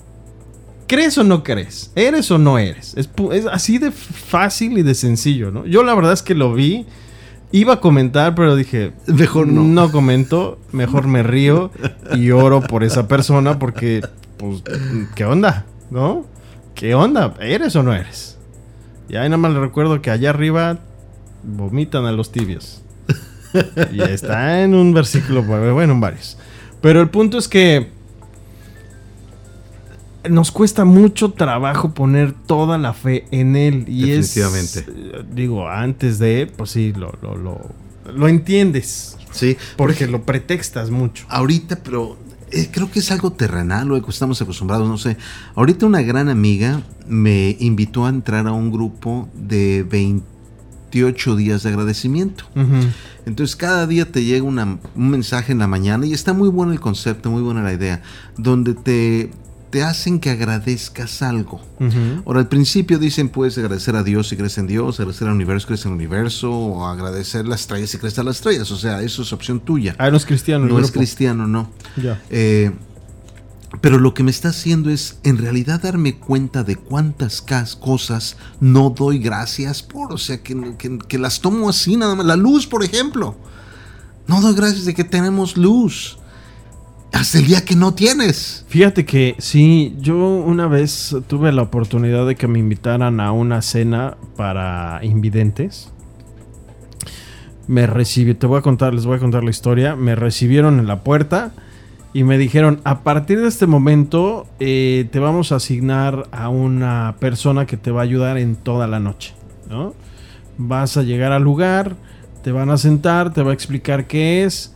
¿Crees 0.87 1.17
o 1.17 1.23
no 1.23 1.43
crees? 1.43 1.91
¿Eres 1.95 2.31
o 2.31 2.37
no 2.37 2.57
eres? 2.57 2.93
Es, 2.95 3.09
es 3.33 3.45
así 3.45 3.77
de 3.77 3.91
fácil 3.91 4.77
y 4.77 4.83
de 4.83 4.95
sencillo, 4.95 5.51
¿no? 5.51 5.65
Yo 5.65 5.83
la 5.83 5.93
verdad 5.93 6.13
es 6.13 6.21
que 6.21 6.33
lo 6.33 6.53
vi 6.53 6.85
Iba 7.51 7.75
a 7.75 7.79
comentar, 7.79 8.35
pero 8.35 8.55
dije, 8.55 8.91
mejor 9.07 9.47
no. 9.47 9.63
No 9.63 9.91
comento, 9.91 10.59
mejor 10.73 11.07
me 11.07 11.23
río 11.23 11.71
y 12.13 12.31
oro 12.31 12.61
por 12.61 12.83
esa 12.83 13.07
persona 13.07 13.57
porque, 13.57 14.01
pues, 14.35 14.63
¿qué 15.15 15.23
onda? 15.23 15.65
¿No? 15.89 16.25
¿Qué 16.75 16.93
onda? 16.93 17.35
¿Eres 17.39 17.75
o 17.77 17.83
no 17.83 17.93
eres? 17.93 18.37
Y 19.07 19.15
ahí 19.15 19.29
nada 19.29 19.37
más 19.37 19.53
le 19.53 19.61
recuerdo 19.61 20.01
que 20.01 20.11
allá 20.11 20.31
arriba 20.31 20.79
vomitan 21.43 22.05
a 22.05 22.11
los 22.11 22.33
tibios. 22.33 22.81
Y 23.93 24.01
está 24.01 24.61
en 24.61 24.75
un 24.75 24.93
versículo, 24.93 25.41
bueno, 25.41 25.93
en 25.93 26.01
varios. 26.01 26.37
Pero 26.81 26.99
el 26.99 27.09
punto 27.09 27.37
es 27.37 27.47
que 27.47 27.91
nos 30.29 30.51
cuesta 30.51 30.85
mucho 30.85 31.31
trabajo 31.31 31.93
poner 31.93 32.33
toda 32.33 32.77
la 32.77 32.93
fe 32.93 33.25
en 33.31 33.55
él. 33.55 33.85
Y 33.87 34.11
es. 34.11 34.39
Digo, 35.33 35.67
antes 35.69 36.19
de, 36.19 36.51
pues 36.55 36.71
sí, 36.71 36.93
lo, 36.93 37.13
lo, 37.21 37.59
lo, 38.11 38.27
entiendes. 38.27 39.17
Sí. 39.31 39.57
Porque 39.75 40.07
lo 40.07 40.23
pretextas 40.23 40.89
mucho. 40.89 41.25
Ahorita, 41.29 41.79
pero 41.83 42.17
eh, 42.51 42.69
creo 42.71 42.89
que 42.89 42.99
es 42.99 43.11
algo 43.11 43.31
terrenal, 43.31 43.87
lo 43.87 44.01
que 44.01 44.11
estamos 44.11 44.41
acostumbrados, 44.41 44.87
no 44.87 44.97
sé. 44.97 45.17
Ahorita 45.55 45.85
una 45.85 46.01
gran 46.01 46.29
amiga 46.29 46.81
me 47.07 47.57
invitó 47.59 48.05
a 48.05 48.09
entrar 48.09 48.47
a 48.47 48.51
un 48.51 48.71
grupo 48.71 49.29
de 49.33 49.85
28 49.89 51.35
días 51.35 51.63
de 51.63 51.69
agradecimiento. 51.69 52.45
Entonces 53.25 53.57
cada 53.57 53.85
día 53.87 54.09
te 54.09 54.23
llega 54.23 54.45
un 54.45 54.79
mensaje 54.95 55.51
en 55.51 55.59
la 55.59 55.67
mañana 55.67 56.05
y 56.05 56.13
está 56.13 56.31
muy 56.31 56.47
bueno 56.47 56.71
el 56.71 56.79
concepto, 56.79 57.29
muy 57.29 57.41
buena 57.41 57.61
la 57.61 57.73
idea, 57.73 58.01
donde 58.37 58.73
te, 58.73 59.31
te 59.69 59.83
hacen 59.83 60.19
que 60.19 60.29
agradezcas 60.29 61.21
algo. 61.21 61.61
Ahora, 62.25 62.39
al 62.39 62.47
principio 62.47 62.99
dicen, 62.99 63.29
puedes 63.29 63.57
agradecer 63.57 63.95
a 63.95 64.03
Dios 64.03 64.29
si 64.29 64.37
crees 64.37 64.57
en 64.57 64.67
Dios, 64.67 64.99
agradecer 64.99 65.27
al 65.27 65.33
universo 65.33 65.61
si 65.61 65.67
crees 65.67 65.85
en 65.85 65.91
el 65.91 65.95
universo, 65.95 66.51
o 66.51 66.85
agradecer 66.85 67.47
las 67.47 67.61
estrellas 67.61 67.89
si 67.89 67.97
crees 67.97 68.17
en 68.17 68.25
las 68.25 68.37
estrellas. 68.37 68.71
O 68.71 68.77
sea, 68.77 69.01
eso 69.01 69.21
es 69.21 69.33
opción 69.33 69.59
tuya. 69.59 69.95
Ah, 69.97 70.09
no 70.09 70.17
es 70.17 70.25
cristiano. 70.25 70.65
No 70.65 70.79
es 70.79 70.91
cristiano, 70.91 71.47
no. 71.47 71.69
Eh, 72.29 72.71
pero 73.81 73.99
lo 73.99 74.13
que 74.13 74.23
me 74.23 74.31
está 74.31 74.49
haciendo 74.49 74.89
es, 74.89 75.19
en 75.23 75.37
realidad, 75.37 75.81
darme 75.81 76.17
cuenta 76.17 76.63
de 76.63 76.77
cuántas 76.77 77.41
cosas 77.41 78.37
no 78.59 78.89
doy 78.91 79.19
gracias 79.19 79.83
por. 79.83 80.13
O 80.13 80.17
sea, 80.17 80.41
que, 80.41 80.97
que 81.07 81.17
las 81.17 81.41
tomo 81.41 81.69
así 81.69 81.97
nada 81.97 82.15
más. 82.15 82.25
La 82.25 82.37
luz, 82.37 82.65
por 82.65 82.83
ejemplo. 82.83 83.35
No 84.27 84.41
doy 84.41 84.55
gracias 84.55 84.85
de 84.85 84.93
que 84.93 85.03
tenemos 85.03 85.57
luz 85.57 86.17
hasta 87.11 87.37
el 87.39 87.45
día 87.45 87.63
que 87.63 87.75
no 87.75 87.93
tienes. 87.93 88.65
Fíjate 88.67 89.05
que 89.05 89.35
sí, 89.39 89.95
yo 89.99 90.17
una 90.17 90.67
vez 90.67 91.15
tuve 91.27 91.51
la 91.51 91.63
oportunidad 91.63 92.27
de 92.27 92.35
que 92.35 92.47
me 92.47 92.59
invitaran 92.59 93.19
a 93.19 93.31
una 93.31 93.61
cena 93.61 94.17
para 94.35 94.99
invidentes. 95.03 95.91
Me 97.67 97.85
recibí, 97.85 98.33
te 98.33 98.47
voy 98.47 98.59
a 98.59 98.61
contar, 98.61 98.93
les 98.93 99.05
voy 99.05 99.17
a 99.17 99.19
contar 99.19 99.43
la 99.43 99.49
historia. 99.49 99.95
Me 99.95 100.15
recibieron 100.15 100.79
en 100.79 100.87
la 100.87 101.03
puerta 101.03 101.51
y 102.13 102.23
me 102.23 102.37
dijeron, 102.37 102.81
a 102.83 103.03
partir 103.03 103.41
de 103.41 103.47
este 103.47 103.67
momento 103.67 104.47
eh, 104.59 105.07
te 105.11 105.19
vamos 105.19 105.51
a 105.51 105.57
asignar 105.57 106.27
a 106.31 106.49
una 106.49 107.15
persona 107.19 107.65
que 107.65 107.77
te 107.77 107.91
va 107.91 108.01
a 108.01 108.03
ayudar 108.03 108.37
en 108.37 108.55
toda 108.55 108.87
la 108.87 108.99
noche, 108.99 109.33
¿no? 109.69 109.93
Vas 110.57 110.97
a 110.97 111.03
llegar 111.03 111.31
al 111.31 111.43
lugar, 111.43 111.95
te 112.43 112.51
van 112.51 112.69
a 112.69 112.77
sentar, 112.77 113.33
te 113.33 113.43
va 113.43 113.51
a 113.51 113.53
explicar 113.53 114.07
qué 114.07 114.45
es 114.45 114.73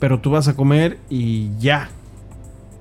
pero 0.00 0.18
tú 0.18 0.30
vas 0.30 0.48
a 0.48 0.56
comer 0.56 0.98
y 1.08 1.50
ya. 1.60 1.90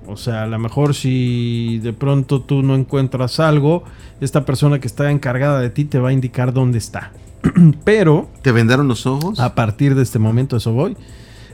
O 0.07 0.17
sea, 0.17 0.43
a 0.43 0.47
lo 0.47 0.57
mejor 0.57 0.95
si 0.95 1.77
de 1.83 1.93
pronto 1.93 2.41
tú 2.41 2.63
no 2.63 2.73
encuentras 2.73 3.39
algo, 3.39 3.83
esta 4.21 4.45
persona 4.45 4.79
que 4.79 4.87
está 4.87 5.11
encargada 5.11 5.59
de 5.59 5.69
ti 5.69 5.85
te 5.85 5.99
va 5.99 6.09
a 6.09 6.13
indicar 6.13 6.51
dónde 6.51 6.79
está. 6.79 7.11
pero... 7.83 8.27
¿Te 8.41 8.51
vendaron 8.51 8.87
los 8.87 9.05
ojos? 9.05 9.39
A 9.39 9.53
partir 9.53 9.93
de 9.93 10.01
este 10.01 10.17
momento, 10.17 10.57
eso 10.57 10.73
voy. 10.73 10.97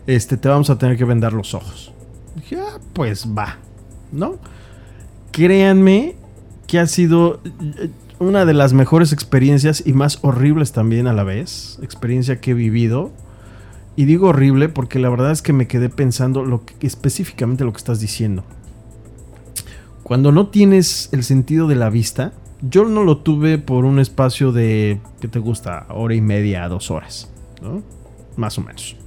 Este, 0.07 0.37
te 0.37 0.47
vamos 0.47 0.69
a 0.69 0.77
tener 0.77 0.97
que 0.97 1.03
vendar 1.03 1.33
los 1.33 1.53
ojos. 1.53 1.91
Ya, 2.49 2.63
ah, 2.63 2.79
pues 2.93 3.27
va. 3.27 3.57
¿No? 4.11 4.37
Créanme 5.31 6.15
que 6.67 6.79
ha 6.79 6.87
sido 6.87 7.41
eh, 7.79 7.89
una 8.19 8.45
de 8.45 8.53
las 8.53 8.71
mejores 8.71 9.11
experiencias 9.11 9.83
y 9.85 9.93
más 9.93 10.19
horribles 10.21 10.71
también 10.71 11.07
a 11.07 11.13
la 11.13 11.23
vez. 11.23 11.79
Experiencia 11.81 12.39
que 12.39 12.51
he 12.51 12.53
vivido 12.53 13.11
y 13.95 14.05
digo 14.05 14.27
horrible 14.27 14.69
porque 14.69 14.99
la 14.99 15.09
verdad 15.09 15.31
es 15.31 15.41
que 15.41 15.53
me 15.53 15.67
quedé 15.67 15.89
pensando 15.89 16.43
lo 16.43 16.65
que, 16.65 16.75
específicamente 16.85 17.63
lo 17.63 17.71
que 17.71 17.77
estás 17.77 17.99
diciendo. 17.99 18.43
Cuando 20.03 20.31
no 20.31 20.47
tienes 20.47 21.09
el 21.13 21.23
sentido 21.23 21.67
de 21.67 21.75
la 21.75 21.89
vista, 21.89 22.33
yo 22.61 22.85
no 22.85 23.03
lo 23.03 23.17
tuve 23.17 23.57
por 23.57 23.85
un 23.85 23.99
espacio 23.99 24.51
de, 24.51 24.99
¿qué 25.19 25.27
te 25.27 25.39
gusta? 25.39 25.87
Hora 25.89 26.13
y 26.13 26.21
media, 26.21 26.67
dos 26.67 26.91
horas, 26.91 27.29
¿no? 27.61 27.81
Más 28.35 28.57
o 28.57 28.61
menos. 28.61 28.97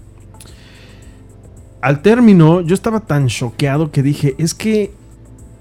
Al 1.81 2.03
término, 2.03 2.63
yo 2.63 2.75
estaba 2.75 3.01
tan 3.01 3.29
choqueado 3.29 3.93
que 3.93 4.03
dije, 4.03 4.35
es 4.39 4.55
que 4.55 4.93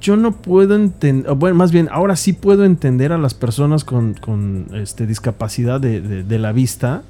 yo 0.02 0.16
no 0.16 0.32
puedo 0.32 0.76
entender, 0.76 1.32
bueno, 1.34 1.56
más 1.56 1.72
bien, 1.72 1.90
ahora 1.92 2.16
sí 2.16 2.34
puedo 2.34 2.66
entender 2.66 3.12
a 3.12 3.18
las 3.18 3.34
personas 3.34 3.84
con, 3.84 4.14
con 4.16 4.68
este, 4.74 5.06
discapacidad 5.06 5.80
de, 5.80 6.02
de 6.02 6.40
la 6.40 6.52
vista 6.52 7.04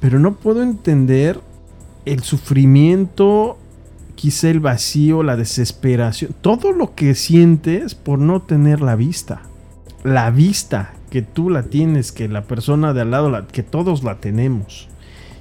pero 0.00 0.18
no 0.18 0.34
puedo 0.34 0.62
entender 0.62 1.40
el 2.04 2.22
sufrimiento, 2.22 3.58
quizá 4.14 4.50
el 4.50 4.60
vacío, 4.60 5.22
la 5.22 5.36
desesperación, 5.36 6.34
todo 6.40 6.72
lo 6.72 6.94
que 6.94 7.14
sientes 7.14 7.94
por 7.94 8.18
no 8.18 8.42
tener 8.42 8.80
la 8.80 8.96
vista. 8.96 9.42
La 10.04 10.30
vista 10.30 10.94
que 11.10 11.22
tú 11.22 11.50
la 11.50 11.64
tienes, 11.64 12.12
que 12.12 12.28
la 12.28 12.44
persona 12.44 12.92
de 12.92 13.02
al 13.02 13.10
lado, 13.10 13.30
la, 13.30 13.46
que 13.46 13.62
todos 13.62 14.04
la 14.04 14.16
tenemos. 14.16 14.88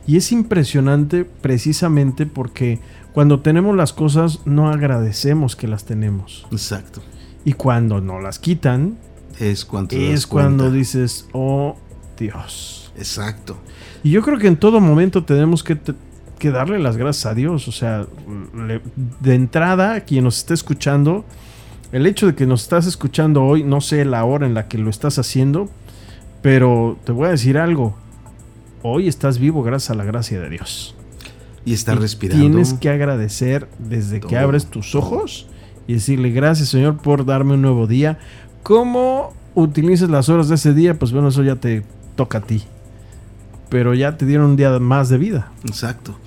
Y 0.08 0.18
es 0.18 0.32
impresionante 0.32 1.26
precisamente 1.26 2.26
porque 2.26 2.80
cuando 3.14 3.42
tenemos 3.42 3.76
las 3.76 3.94
cosas 3.94 4.42
no 4.46 4.70
agradecemos 4.70 5.56
que 5.56 5.68
las 5.68 5.86
tenemos. 5.86 6.48
Exacto. 6.52 7.02
Y 7.44 7.54
cuando 7.54 8.00
no 8.02 8.20
las 8.20 8.40
quitan, 8.40 8.98
es 9.40 9.66
cuando, 9.66 9.96
es 9.96 10.26
cuando 10.28 10.72
dices, 10.72 11.28
oh 11.34 11.76
Dios. 12.18 12.92
Exacto. 12.98 13.58
Y 14.08 14.12
yo 14.12 14.22
creo 14.22 14.40
que 14.40 14.48
en 14.48 14.56
todo 14.56 14.80
momento 14.80 15.26
tenemos 15.26 15.66
que, 15.66 15.78
darle 16.50 16.80
las 16.80 16.96
gracias 16.96 17.26
a 17.26 17.34
Dios. 17.34 17.68
O 17.68 17.74
sea, 17.74 18.08
de 19.20 19.36
entrada, 19.36 20.00
quien 20.00 20.24
nos 20.24 20.38
esté 20.38 20.54
escuchando, 20.54 21.26
el 21.92 22.06
hecho 22.06 22.26
de 22.28 22.34
que 22.34 22.46
nos 22.46 22.62
estás 22.62 22.88
escuchando 22.88 23.44
hoy, 23.44 23.66
no 23.66 23.82
sé 23.82 24.06
la 24.06 24.24
hora 24.24 24.46
en 24.46 24.54
la 24.54 24.70
que 24.70 24.78
lo 24.78 24.90
estás 24.90 25.20
haciendo, 25.20 25.70
pero 26.42 26.98
te 27.04 27.12
voy 27.12 27.28
a 27.28 27.32
decir 27.32 27.58
algo. 27.58 27.98
Hoy 28.82 29.10
estás 29.10 29.40
vivo 29.40 29.62
gracias 29.62 29.92
a 29.92 29.96
la 29.96 30.06
gracia 30.06 30.40
de 30.40 30.52
Dios. 30.52 30.96
Y 31.66 31.74
estás 31.74 32.00
respirando. 32.00 32.42
Tienes 32.42 32.76
que 32.76 32.90
agradecer 32.90 33.68
desde 33.78 34.22
que 34.22 34.38
abres 34.38 34.68
tus 34.68 34.96
ojos 34.96 35.50
y 35.86 35.96
decirle 35.96 36.30
gracias 36.30 36.70
Señor 36.70 36.96
por 36.96 37.26
darme 37.26 37.56
un 37.56 37.62
nuevo 37.62 37.88
día. 37.88 38.20
¿Cómo 38.64 39.34
utilices 39.54 40.10
las 40.10 40.30
horas 40.30 40.48
de 40.48 40.56
ese 40.56 40.74
día? 40.74 40.98
Pues 40.98 41.12
bueno, 41.12 41.28
eso 41.28 41.44
ya 41.44 41.58
te 41.58 41.84
toca 42.16 42.38
a 42.38 42.42
ti 42.42 42.64
pero 43.70 43.94
ya 43.94 44.18
te 44.18 44.26
dieron 44.26 44.52
un 44.52 44.56
día 44.56 44.78
más 44.80 45.10
de 45.10 45.18
vida. 45.18 45.52
Exacto. 45.66 46.18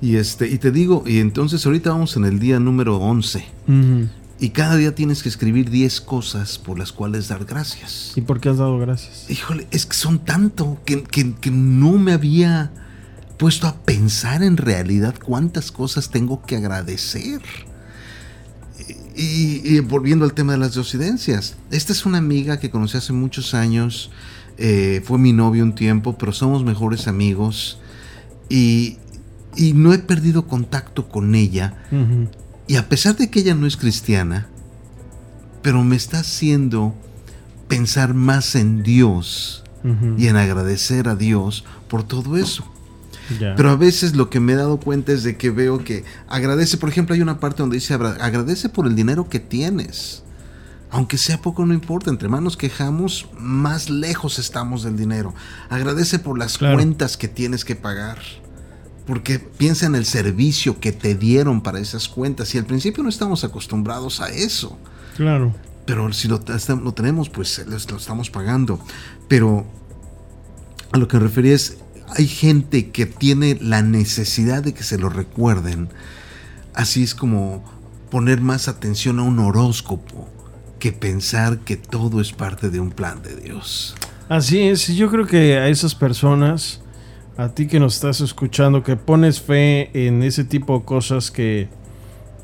Y 0.00 0.16
este 0.16 0.48
y 0.48 0.58
te 0.58 0.70
digo, 0.70 1.04
y 1.06 1.18
entonces 1.18 1.64
ahorita 1.64 1.90
vamos 1.90 2.16
en 2.16 2.24
el 2.24 2.38
día 2.38 2.60
número 2.60 2.96
11. 2.98 3.44
Y 4.40 4.50
cada 4.50 4.76
día 4.76 4.94
tienes 4.94 5.22
que 5.22 5.28
escribir 5.28 5.70
10 5.70 6.00
cosas 6.00 6.58
por 6.58 6.78
las 6.78 6.92
cuales 6.92 7.28
dar 7.28 7.44
gracias. 7.44 8.12
¿Y 8.16 8.20
por 8.20 8.40
qué 8.40 8.48
has 8.50 8.58
dado 8.58 8.78
gracias? 8.78 9.30
Híjole, 9.30 9.66
es 9.70 9.86
que 9.86 9.94
son 9.94 10.18
tanto 10.18 10.78
que, 10.84 11.04
que 11.04 11.50
no 11.50 11.92
me 11.92 12.12
había 12.12 12.72
puesto 13.38 13.66
a 13.66 13.76
pensar 13.76 14.42
en 14.42 14.56
realidad 14.56 15.14
cuántas 15.22 15.72
cosas 15.72 16.10
tengo 16.10 16.42
que 16.42 16.56
agradecer. 16.56 17.40
Y, 19.16 19.78
volviendo 19.80 20.24
al 20.24 20.34
tema 20.34 20.52
de 20.52 20.58
las 20.58 20.74
dosidencias, 20.74 21.54
esta 21.70 21.92
es 21.92 22.04
una 22.04 22.18
amiga 22.18 22.58
que 22.58 22.70
conocí 22.70 22.96
hace 22.96 23.12
muchos 23.12 23.54
años 23.54 24.10
eh, 24.58 25.02
fue 25.04 25.18
mi 25.18 25.32
novio 25.32 25.64
un 25.64 25.74
tiempo, 25.74 26.16
pero 26.18 26.32
somos 26.32 26.64
mejores 26.64 27.08
amigos. 27.08 27.80
Y 28.48 28.98
y 29.56 29.72
no 29.72 29.92
he 29.92 29.98
perdido 29.98 30.46
contacto 30.46 31.08
con 31.08 31.34
ella. 31.34 31.74
Y 32.66 32.76
a 32.76 32.88
pesar 32.88 33.16
de 33.16 33.30
que 33.30 33.40
ella 33.40 33.54
no 33.54 33.66
es 33.66 33.76
cristiana, 33.76 34.48
pero 35.62 35.84
me 35.84 35.96
está 35.96 36.20
haciendo 36.20 36.94
pensar 37.68 38.14
más 38.14 38.54
en 38.54 38.82
Dios 38.82 39.64
y 40.16 40.28
en 40.28 40.36
agradecer 40.36 41.08
a 41.08 41.16
Dios 41.16 41.64
por 41.88 42.04
todo 42.04 42.36
eso. 42.36 42.64
Pero 43.56 43.70
a 43.70 43.76
veces 43.76 44.16
lo 44.16 44.28
que 44.28 44.40
me 44.40 44.52
he 44.52 44.56
dado 44.56 44.78
cuenta 44.78 45.12
es 45.12 45.22
de 45.22 45.36
que 45.36 45.50
veo 45.50 45.82
que 45.82 46.04
agradece, 46.28 46.76
por 46.76 46.88
ejemplo, 46.88 47.14
hay 47.14 47.22
una 47.22 47.40
parte 47.40 47.62
donde 47.62 47.76
dice 47.76 47.94
agradece 47.94 48.68
por 48.68 48.86
el 48.86 48.94
dinero 48.94 49.28
que 49.28 49.40
tienes. 49.40 50.23
Aunque 50.94 51.18
sea 51.18 51.42
poco, 51.42 51.66
no 51.66 51.74
importa. 51.74 52.08
Entre 52.08 52.28
más 52.28 52.40
nos 52.40 52.56
quejamos, 52.56 53.26
más 53.36 53.90
lejos 53.90 54.38
estamos 54.38 54.84
del 54.84 54.96
dinero. 54.96 55.34
Agradece 55.68 56.20
por 56.20 56.38
las 56.38 56.56
cuentas 56.56 57.16
que 57.16 57.26
tienes 57.26 57.64
que 57.64 57.74
pagar. 57.74 58.18
Porque 59.04 59.40
piensa 59.40 59.86
en 59.86 59.96
el 59.96 60.06
servicio 60.06 60.78
que 60.78 60.92
te 60.92 61.16
dieron 61.16 61.62
para 61.62 61.80
esas 61.80 62.06
cuentas. 62.06 62.54
Y 62.54 62.58
al 62.58 62.64
principio 62.64 63.02
no 63.02 63.08
estamos 63.08 63.42
acostumbrados 63.42 64.20
a 64.20 64.28
eso. 64.28 64.78
Claro. 65.16 65.52
Pero 65.84 66.12
si 66.12 66.28
lo, 66.28 66.40
lo 66.80 66.94
tenemos, 66.94 67.28
pues 67.28 67.66
lo 67.66 67.96
estamos 67.96 68.30
pagando. 68.30 68.78
Pero 69.26 69.66
a 70.92 70.98
lo 70.98 71.08
que 71.08 71.16
me 71.16 71.24
refería 71.24 71.54
es, 71.54 71.78
hay 72.16 72.28
gente 72.28 72.90
que 72.90 73.06
tiene 73.06 73.58
la 73.60 73.82
necesidad 73.82 74.62
de 74.62 74.74
que 74.74 74.84
se 74.84 74.96
lo 74.96 75.08
recuerden. 75.08 75.88
Así 76.72 77.02
es 77.02 77.16
como 77.16 77.64
poner 78.12 78.40
más 78.40 78.68
atención 78.68 79.18
a 79.18 79.24
un 79.24 79.40
horóscopo 79.40 80.28
que 80.84 80.92
pensar 80.92 81.60
que 81.60 81.78
todo 81.78 82.20
es 82.20 82.34
parte 82.34 82.68
de 82.68 82.78
un 82.78 82.90
plan 82.90 83.22
de 83.22 83.34
Dios. 83.36 83.94
Así 84.28 84.60
es, 84.68 84.86
yo 84.88 85.10
creo 85.10 85.26
que 85.26 85.56
a 85.56 85.68
esas 85.68 85.94
personas, 85.94 86.82
a 87.38 87.48
ti 87.48 87.66
que 87.66 87.80
nos 87.80 87.94
estás 87.94 88.20
escuchando, 88.20 88.82
que 88.82 88.94
pones 88.94 89.40
fe 89.40 89.88
en 89.94 90.22
ese 90.22 90.44
tipo 90.44 90.78
de 90.78 90.84
cosas 90.84 91.30
que, 91.30 91.68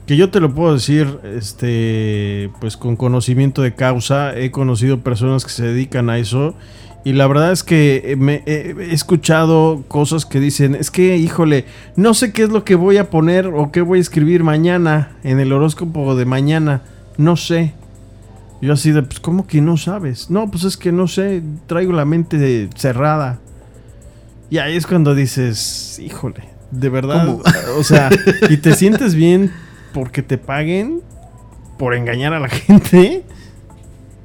que 0.07 0.17
yo 0.17 0.31
te 0.31 0.41
lo 0.41 0.55
puedo 0.55 0.73
decir, 0.73 1.19
este, 1.37 2.49
pues 2.63 2.79
con 2.79 2.97
conocimiento 2.97 3.61
de 3.61 3.75
causa, 3.75 4.35
he 4.35 4.51
conocido 4.51 5.01
personas 5.01 5.45
que 5.45 5.51
se 5.51 5.65
dedican 5.65 6.09
a 6.09 6.17
eso 6.17 6.55
y 7.05 7.13
la 7.13 7.27
verdad 7.27 7.53
es 7.53 7.63
que 7.63 8.17
me, 8.19 8.43
he 8.47 8.75
escuchado 8.91 9.85
cosas 9.87 10.25
que 10.25 10.41
dicen, 10.41 10.75
es 10.75 10.91
que, 10.91 11.19
híjole, 11.19 11.67
no 11.95 12.15
sé 12.15 12.33
qué 12.33 12.45
es 12.45 12.49
lo 12.49 12.65
que 12.65 12.75
voy 12.75 12.97
a 12.97 13.11
poner 13.11 13.49
o 13.49 13.71
qué 13.71 13.83
voy 13.83 13.99
a 13.99 14.01
escribir 14.01 14.45
mañana 14.45 15.11
en 15.25 15.41
el 15.41 15.53
horóscopo 15.53 16.17
de 16.17 16.25
mañana, 16.25 16.81
no 17.19 17.37
sé. 17.37 17.75
Yo 18.61 18.75
así 18.75 18.93
de, 18.93 19.03
pues, 19.03 19.21
¿cómo 19.21 19.47
que 19.47 19.61
no 19.61 19.77
sabes? 19.77 20.31
No, 20.31 20.51
pues 20.51 20.65
es 20.65 20.77
que 20.77 20.93
no 20.93 21.09
sé, 21.09 21.43
traigo 21.67 21.93
la 21.93 22.05
mente 22.05 22.69
cerrada. 22.77 23.39
Y 24.51 24.59
ahí 24.59 24.77
es 24.77 24.87
cuando 24.87 25.15
dices, 25.15 25.99
híjole, 25.99 26.45
de 26.71 26.89
verdad, 26.89 27.39
o 27.79 27.85
sea, 27.85 28.11
y 28.49 28.59
te 28.59 28.75
sientes 28.75 29.15
bien 29.15 29.53
porque 29.95 30.23
te 30.23 30.39
paguen 30.39 31.01
por 31.79 31.95
engañar 31.95 32.35
a 32.35 32.41
la 32.41 32.49
gente. 32.51 33.25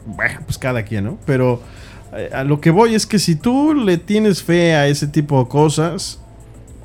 Bueno, 0.06 0.41
pues 0.45 0.58
cada 0.58 0.84
quien, 0.84 1.06
¿no? 1.06 1.17
Pero 1.26 1.62
eh, 2.13 2.30
a 2.34 2.43
lo 2.43 2.60
que 2.60 2.71
voy 2.71 2.95
es 2.95 3.06
que 3.06 3.19
si 3.19 3.36
tú 3.36 3.74
le 3.74 3.98
tienes 3.98 4.43
fe 4.43 4.76
a 4.76 4.88
ese 4.88 5.08
tipo 5.08 5.41
de 5.41 5.50
cosas, 5.50 6.19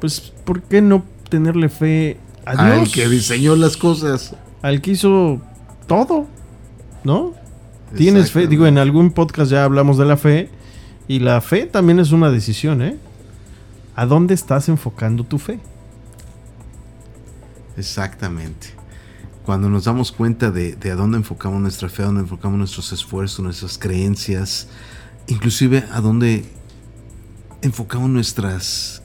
pues 0.01 0.33
¿por 0.45 0.63
qué 0.63 0.81
no 0.81 1.05
tenerle 1.29 1.69
fe 1.69 2.19
a 2.45 2.53
Dios? 2.53 2.89
Al 2.89 2.93
que 2.93 3.09
diseñó 3.09 3.57
las 3.57 3.77
cosas. 3.77 4.35
Al 4.63 4.81
que 4.81 4.93
hizo 4.93 5.41
todo, 5.87 6.27
¿no? 7.05 7.40
Tienes 7.97 8.31
fe, 8.31 8.47
digo, 8.47 8.67
en 8.67 8.79
algún 8.79 9.11
podcast 9.11 9.51
ya 9.51 9.65
hablamos 9.65 9.99
de 9.99 10.05
la 10.05 10.17
fe 10.17 10.49
y 11.09 11.19
la 11.19 11.41
fe 11.41 11.67
también 11.67 11.99
es 11.99 12.13
una 12.13 12.31
decisión, 12.31 12.83
¿eh? 12.83 12.97
¿A 13.97 14.07
dónde 14.07 14.35
estás 14.35 14.69
enfocando 14.69 15.25
tu 15.25 15.39
fe? 15.39 15.59
Exactamente. 17.77 18.69
Cuando 19.45 19.69
nos 19.69 19.85
damos 19.85 20.13
cuenta 20.13 20.51
de, 20.51 20.77
a 20.91 20.95
dónde 20.95 21.17
enfocamos 21.19 21.61
nuestra 21.61 21.89
fe, 21.89 22.03
a 22.03 22.07
dónde 22.07 22.21
enfocamos 22.21 22.59
nuestros 22.59 22.93
esfuerzos, 22.93 23.41
nuestras 23.41 23.79
creencias, 23.79 24.69
inclusive 25.27 25.85
a 25.91 26.01
dónde 26.01 26.45
enfocamos 27.63 28.09
nuestras, 28.09 29.03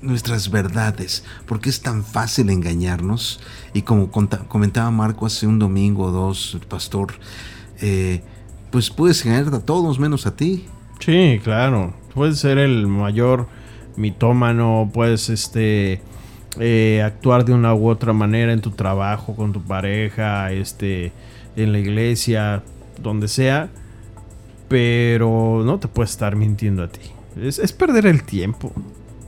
nuestras 0.00 0.50
verdades, 0.50 1.24
porque 1.46 1.70
es 1.70 1.80
tan 1.80 2.04
fácil 2.04 2.50
engañarnos. 2.50 3.40
Y 3.72 3.82
como 3.82 4.10
comentaba 4.10 4.90
Marco 4.90 5.26
hace 5.26 5.46
un 5.46 5.58
domingo 5.58 6.04
o 6.04 6.10
dos, 6.12 6.54
el 6.54 6.66
pastor, 6.66 7.14
eh, 7.80 8.22
pues 8.70 8.90
puedes 8.90 9.24
engañar 9.24 9.54
a 9.54 9.60
todos 9.60 9.98
menos 9.98 10.26
a 10.26 10.36
ti. 10.36 10.66
Sí, 11.00 11.40
claro. 11.42 11.94
Puedes 12.14 12.38
ser 12.38 12.58
el 12.58 12.86
mayor 12.86 13.46
mitómano, 13.96 14.90
puedes 14.92 15.28
este 15.28 16.00
eh, 16.58 17.02
actuar 17.04 17.44
de 17.44 17.52
una 17.52 17.74
u 17.74 17.88
otra 17.88 18.12
manera 18.12 18.52
en 18.52 18.60
tu 18.60 18.70
trabajo, 18.70 19.34
con 19.36 19.52
tu 19.52 19.62
pareja, 19.62 20.52
este, 20.52 21.12
en 21.56 21.72
la 21.72 21.78
iglesia, 21.78 22.62
donde 23.00 23.28
sea, 23.28 23.68
pero 24.68 25.62
no 25.64 25.78
te 25.78 25.88
puedes 25.88 26.10
estar 26.10 26.36
mintiendo 26.36 26.82
a 26.82 26.88
ti. 26.88 27.00
Es, 27.40 27.58
es 27.58 27.72
perder 27.72 28.06
el 28.06 28.24
tiempo. 28.24 28.72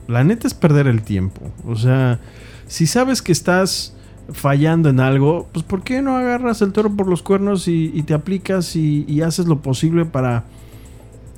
La 0.07 0.23
neta 0.23 0.47
es 0.47 0.53
perder 0.53 0.87
el 0.87 1.03
tiempo. 1.03 1.51
O 1.65 1.75
sea, 1.75 2.19
si 2.67 2.87
sabes 2.87 3.21
que 3.21 3.31
estás 3.31 3.95
fallando 4.33 4.89
en 4.89 4.99
algo, 4.99 5.47
pues 5.51 5.65
¿por 5.65 5.83
qué 5.83 6.01
no 6.01 6.15
agarras 6.17 6.61
el 6.61 6.71
toro 6.71 6.91
por 6.91 7.07
los 7.07 7.21
cuernos 7.21 7.67
y, 7.67 8.03
te 8.03 8.13
aplicas 8.13 8.75
y, 8.75 9.21
haces 9.21 9.47
lo 9.47 9.59
posible 9.59 10.05
para, 10.05 10.43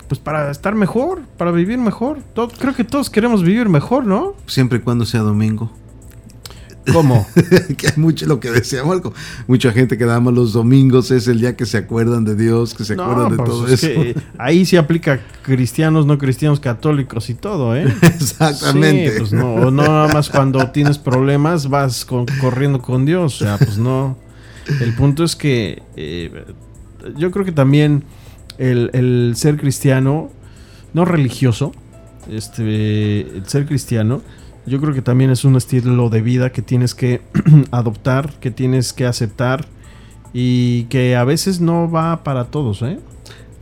pues 0.07 0.19
para 0.19 0.51
estar 0.51 0.75
mejor, 0.75 1.21
para 1.37 1.51
vivir 1.51 1.77
mejor? 1.77 2.19
creo 2.59 2.75
que 2.75 2.83
todos 2.83 3.09
queremos 3.09 3.43
vivir 3.43 3.69
mejor, 3.69 4.05
¿no? 4.05 4.33
Siempre 4.47 4.79
y 4.79 4.81
cuando 4.81 5.05
sea 5.05 5.21
domingo. 5.21 5.71
¿Cómo? 6.91 7.25
que 7.77 7.87
hay 7.87 7.93
mucho 7.97 8.25
lo 8.25 8.39
que 8.39 8.51
decía 8.51 8.83
Marco. 8.83 9.13
Mucha 9.47 9.71
gente 9.71 9.97
que 9.97 10.05
nada 10.05 10.19
más 10.19 10.33
los 10.33 10.53
domingos 10.53 11.11
es 11.11 11.27
el 11.27 11.39
día 11.39 11.55
que 11.55 11.65
se 11.65 11.77
acuerdan 11.77 12.25
de 12.25 12.35
Dios, 12.35 12.73
que 12.73 12.83
se 12.83 12.93
acuerdan 12.93 13.31
de 13.31 13.37
pues 13.37 13.49
todo 13.49 13.67
eso. 13.67 13.87
ahí 14.37 14.65
se 14.65 14.77
aplica 14.77 15.21
cristianos, 15.43 16.05
no 16.05 16.17
cristianos, 16.17 16.59
católicos 16.59 17.29
y 17.29 17.35
todo, 17.35 17.75
¿eh? 17.75 17.85
Exactamente. 18.01 19.13
pues 19.17 19.31
no, 19.31 19.71
no 19.71 19.83
nada 19.83 20.07
más 20.13 20.29
cuando 20.29 20.71
tienes 20.71 20.97
problemas 20.97 21.69
vas 21.69 22.05
corriendo 22.05 22.81
con 22.81 23.05
Dios. 23.05 23.41
O 23.41 23.45
sea, 23.45 23.57
pues 23.57 23.77
no. 23.77 24.17
El 24.79 24.93
punto 24.95 25.23
es 25.23 25.35
que 25.35 25.83
eh, 25.95 26.45
yo 27.17 27.31
creo 27.31 27.45
que 27.45 27.51
también 27.51 28.03
el, 28.57 28.89
el 28.93 29.33
ser 29.35 29.57
cristiano, 29.57 30.29
no 30.93 31.05
religioso, 31.05 31.73
este, 32.29 33.21
el 33.21 33.43
ser 33.47 33.65
cristiano 33.65 34.21
yo 34.65 34.79
creo 34.79 34.93
que 34.93 35.01
también 35.01 35.29
es 35.29 35.43
un 35.43 35.55
estilo 35.55 36.09
de 36.09 36.21
vida 36.21 36.51
que 36.51 36.61
tienes 36.61 36.95
que 36.95 37.21
adoptar, 37.71 38.33
que 38.39 38.51
tienes 38.51 38.93
que 38.93 39.05
aceptar 39.05 39.67
y 40.33 40.85
que 40.85 41.15
a 41.15 41.23
veces 41.23 41.61
no 41.61 41.89
va 41.89 42.23
para 42.23 42.45
todos, 42.45 42.81
¿eh? 42.81 42.99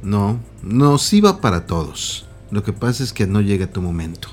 No, 0.03 0.39
no, 0.63 0.97
sí 0.97 1.21
va 1.21 1.41
para 1.41 1.65
todos. 1.65 2.25
Lo 2.49 2.63
que 2.63 2.73
pasa 2.73 3.03
es 3.03 3.13
que 3.13 3.27
no 3.27 3.41
llega 3.41 3.67
tu 3.67 3.81
momento. 3.81 4.29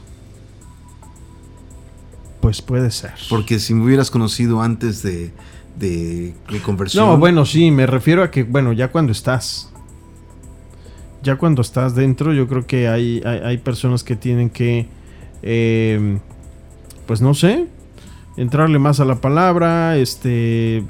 Pues 2.40 2.62
puede 2.62 2.90
ser. 2.90 3.14
Porque 3.28 3.58
si 3.58 3.74
me 3.74 3.84
hubieras 3.84 4.10
conocido 4.10 4.62
antes 4.62 5.02
de, 5.02 5.32
de 5.78 6.34
mi 6.50 6.58
conversión. 6.60 7.06
No, 7.06 7.18
bueno, 7.18 7.44
sí, 7.44 7.70
me 7.70 7.86
refiero 7.86 8.22
a 8.22 8.30
que, 8.30 8.44
bueno, 8.44 8.72
ya 8.72 8.88
cuando 8.88 9.12
estás. 9.12 9.70
Ya 11.22 11.36
cuando 11.36 11.62
estás 11.62 11.94
dentro, 11.94 12.32
yo 12.32 12.46
creo 12.46 12.66
que 12.66 12.88
hay, 12.88 13.20
hay, 13.24 13.58
personas 13.58 14.04
que 14.04 14.14
tienen 14.14 14.50
que 14.50 14.86
eh, 15.42 16.18
pues 17.08 17.22
no 17.22 17.32
sé, 17.32 17.66
entrarle 18.36 18.78
más 18.78 19.00
a 19.00 19.06
la 19.06 19.16
palabra, 19.16 19.96
este, 19.96 20.84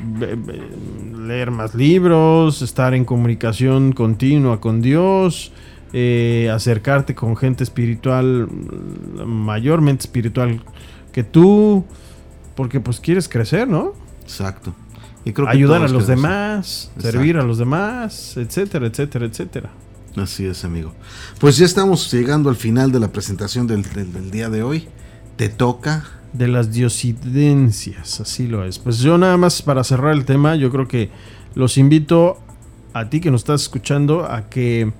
leer 1.16 1.52
más 1.52 1.76
libros, 1.76 2.60
estar 2.60 2.92
en 2.92 3.04
comunicación 3.04 3.92
continua 3.92 4.60
con 4.60 4.82
Dios, 4.82 5.52
eh, 5.92 6.50
acercarte 6.52 7.14
con 7.14 7.36
gente 7.36 7.62
espiritual, 7.62 8.48
mayormente 9.24 10.02
espiritual 10.02 10.60
que 11.12 11.22
tú, 11.22 11.84
porque 12.56 12.80
pues 12.80 12.98
quieres 12.98 13.28
crecer, 13.28 13.68
¿no? 13.68 13.92
Exacto. 14.22 14.74
Y 15.24 15.32
creo 15.32 15.48
Ayudar 15.48 15.82
a 15.84 15.88
los 15.88 16.08
demás, 16.08 16.90
servir 16.98 17.36
a 17.36 17.44
los 17.44 17.58
demás, 17.58 18.36
etcétera, 18.36 18.88
etcétera, 18.88 19.26
etcétera. 19.26 19.70
Así 20.16 20.46
es, 20.46 20.64
amigo. 20.64 20.92
Pues 21.38 21.58
ya 21.58 21.64
estamos 21.64 22.10
llegando 22.12 22.50
al 22.50 22.56
final 22.56 22.90
de 22.90 22.98
la 22.98 23.12
presentación 23.12 23.68
del 23.68 24.30
día 24.32 24.48
de 24.50 24.64
hoy 24.64 24.88
te 25.38 25.48
toca. 25.48 26.04
De 26.34 26.46
las 26.46 26.72
diosidencias, 26.72 28.20
así 28.20 28.46
lo 28.46 28.62
es. 28.62 28.78
Pues 28.78 28.98
yo 28.98 29.16
nada 29.16 29.38
más 29.38 29.62
para 29.62 29.82
cerrar 29.82 30.12
el 30.12 30.26
tema, 30.26 30.56
yo 30.56 30.70
creo 30.70 30.86
que 30.86 31.08
los 31.54 31.78
invito 31.78 32.38
a 32.92 33.08
ti 33.08 33.20
que 33.20 33.30
nos 33.30 33.40
estás 33.40 33.62
escuchando 33.62 34.26
a 34.26 34.50
que 34.50 34.92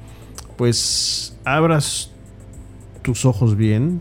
pues 0.57 1.37
abras 1.45 2.13
tus 3.03 3.27
ojos 3.27 3.57
bien, 3.57 4.01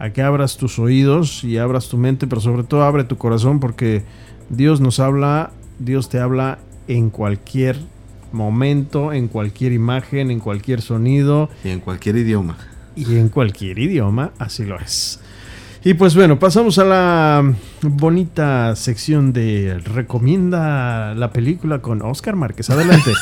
a 0.00 0.10
que 0.10 0.22
abras 0.22 0.56
tus 0.56 0.80
oídos 0.80 1.44
y 1.44 1.58
abras 1.58 1.88
tu 1.88 1.96
mente, 1.96 2.26
pero 2.26 2.40
sobre 2.40 2.64
todo 2.64 2.82
abre 2.82 3.04
tu 3.04 3.18
corazón 3.18 3.60
porque 3.60 4.02
Dios 4.50 4.80
nos 4.80 4.98
habla, 4.98 5.52
Dios 5.78 6.08
te 6.08 6.18
habla 6.18 6.58
en 6.88 7.08
cualquier 7.10 7.78
momento, 8.32 9.12
en 9.12 9.28
cualquier 9.28 9.72
imagen, 9.72 10.32
en 10.32 10.40
cualquier 10.40 10.82
sonido. 10.82 11.48
Y 11.62 11.68
en 11.68 11.78
cualquier 11.78 12.16
idioma. 12.16 12.58
Y 12.96 13.16
en 13.16 13.28
cualquier 13.28 13.78
idioma, 13.78 14.32
así 14.38 14.64
lo 14.64 14.80
es. 14.80 15.20
Y 15.86 15.92
pues 15.92 16.14
bueno, 16.14 16.38
pasamos 16.38 16.78
a 16.78 16.84
la 16.84 17.54
bonita 17.82 18.74
sección 18.74 19.34
de 19.34 19.78
recomienda 19.84 21.14
la 21.14 21.30
película 21.30 21.82
con 21.82 22.00
Oscar 22.00 22.36
Márquez. 22.36 22.70
Adelante. 22.70 23.12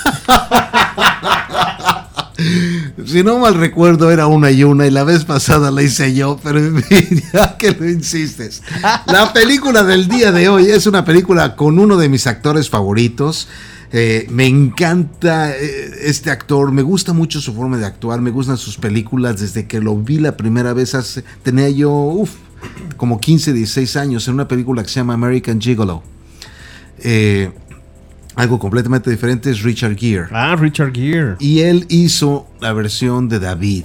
si 3.05 3.25
no 3.25 3.41
mal 3.41 3.57
recuerdo, 3.57 4.13
era 4.13 4.29
una 4.29 4.53
y 4.53 4.63
una, 4.63 4.87
y 4.87 4.93
la 4.93 5.03
vez 5.03 5.25
pasada 5.25 5.73
la 5.73 5.83
hice 5.83 6.15
yo, 6.15 6.39
pero 6.41 6.61
ya 7.33 7.57
que 7.57 7.73
lo 7.73 7.91
insistes. 7.91 8.63
La 9.07 9.33
película 9.33 9.83
del 9.83 10.07
día 10.07 10.31
de 10.31 10.49
hoy 10.49 10.67
es 10.67 10.87
una 10.87 11.05
película 11.05 11.57
con 11.57 11.81
uno 11.81 11.97
de 11.97 12.09
mis 12.09 12.29
actores 12.29 12.71
favoritos. 12.71 13.49
Eh, 13.91 14.29
me 14.31 14.47
encanta 14.47 15.51
eh, 15.51 15.91
este 16.03 16.31
actor, 16.31 16.71
me 16.71 16.83
gusta 16.83 17.13
mucho 17.13 17.41
su 17.41 17.53
forma 17.55 17.77
de 17.77 17.87
actuar, 17.87 18.21
me 18.21 18.31
gustan 18.31 18.57
sus 18.57 18.77
películas. 18.77 19.41
Desde 19.41 19.67
que 19.67 19.81
lo 19.81 19.97
vi 19.97 20.21
la 20.21 20.37
primera 20.37 20.73
vez, 20.75 20.97
tenía 21.43 21.69
yo 21.69 22.25
como 22.97 23.21
15, 23.21 23.53
16 23.53 23.97
años, 23.97 24.29
en 24.29 24.35
una 24.35 24.49
película 24.49 24.83
que 24.83 24.89
se 24.89 24.97
llama 24.97 25.15
American 25.15 25.61
Gigolo. 25.61 26.03
Eh, 26.99 27.51
algo 28.35 28.59
completamente 28.59 29.11
diferente 29.11 29.51
es 29.51 29.63
Richard 29.63 29.97
Gere. 29.97 30.27
Ah, 30.31 30.57
Richard 30.57 30.93
Gere. 30.93 31.37
Y 31.39 31.61
él 31.61 31.87
hizo 31.89 32.49
la 32.61 32.73
versión 32.73 33.29
de 33.29 33.39
David. 33.39 33.85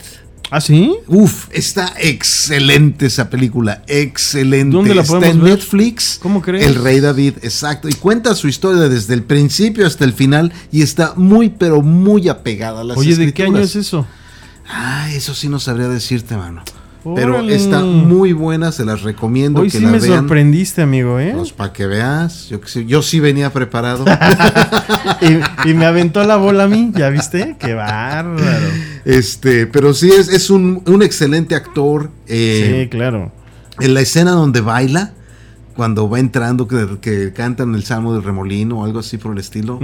¿Ah, 0.50 0.62
sí? 0.62 0.96
Uf, 1.08 1.50
está 1.52 1.94
excelente 2.00 3.08
esa 3.08 3.30
película. 3.30 3.84
Excelente. 3.88 4.76
¿Dónde 4.76 4.96
la 4.96 5.04
podemos 5.04 5.30
está 5.30 5.38
en 5.38 5.44
Netflix. 5.44 6.20
¿Cómo 6.22 6.42
crees? 6.42 6.66
El 6.66 6.76
Rey 6.76 7.02
David, 7.02 7.34
exacto. 7.42 7.90
Y 7.90 7.94
cuenta 7.94 8.34
su 8.34 8.48
historia 8.48 8.88
desde 8.88 9.14
el 9.14 9.24
principio 9.24 9.86
hasta 9.86 10.06
el 10.06 10.14
final. 10.14 10.54
Y 10.72 10.84
está 10.84 11.14
muy, 11.18 11.50
pero 11.50 11.82
muy 11.82 12.30
apegada 12.30 12.82
a 12.82 12.84
las 12.86 12.98
Oye, 12.98 13.16
¿de 13.18 13.34
qué 13.34 13.44
año 13.44 13.60
es 13.60 13.76
eso? 13.76 14.08
Ah, 14.70 15.10
eso 15.12 15.34
sí 15.34 15.50
no 15.50 15.60
sabría 15.60 15.90
decirte, 15.90 16.38
mano. 16.38 16.64
Pero 17.16 17.42
está 17.42 17.82
muy 17.82 18.34
buena, 18.34 18.72
se 18.72 18.86
las 18.86 19.02
recomiendo 19.02 19.62
Hoy 19.62 19.70
que 19.70 19.80
sí 19.80 19.86
me 19.86 20.00
sorprendiste, 20.00 20.82
amigo, 20.82 21.20
¿eh? 21.20 21.34
Pues 21.36 21.52
para 21.54 21.74
que 21.74 21.86
veas, 21.86 22.50
yo, 22.50 22.60
yo 22.86 23.02
sí 23.02 23.20
venía 23.20 23.52
preparado. 23.52 24.06
y, 25.66 25.74
me 25.74 25.86
aventó 25.86 26.24
la 26.24 26.38
bola 26.38 26.64
a 26.64 26.68
mí, 26.68 26.92
¿ya 26.96 27.10
viste? 27.10 27.56
Qué 27.60 27.74
bárbaro. 27.74 28.68
Este, 29.06 29.68
pero 29.68 29.94
sí 29.94 30.10
es, 30.10 30.30
es 30.30 30.50
un, 30.50 30.84
excelente 31.02 31.56
actor. 31.56 32.10
Eh, 32.28 32.82
sí, 32.84 32.90
claro. 32.90 33.32
En 33.80 33.94
la 33.94 34.02
escena 34.02 34.32
donde 34.32 34.62
baila, 34.62 35.14
cuando 35.78 36.10
va 36.10 36.20
entrando, 36.20 36.68
que, 36.68 36.98
que, 37.00 37.32
cantan 37.32 37.76
el 37.76 37.84
Salmo 37.84 38.12
del 38.12 38.24
Remolino 38.24 38.80
o 38.80 38.86
algo 38.86 39.00
así 39.00 39.18
por 39.18 39.32
el 39.32 39.38
estilo. 39.38 39.80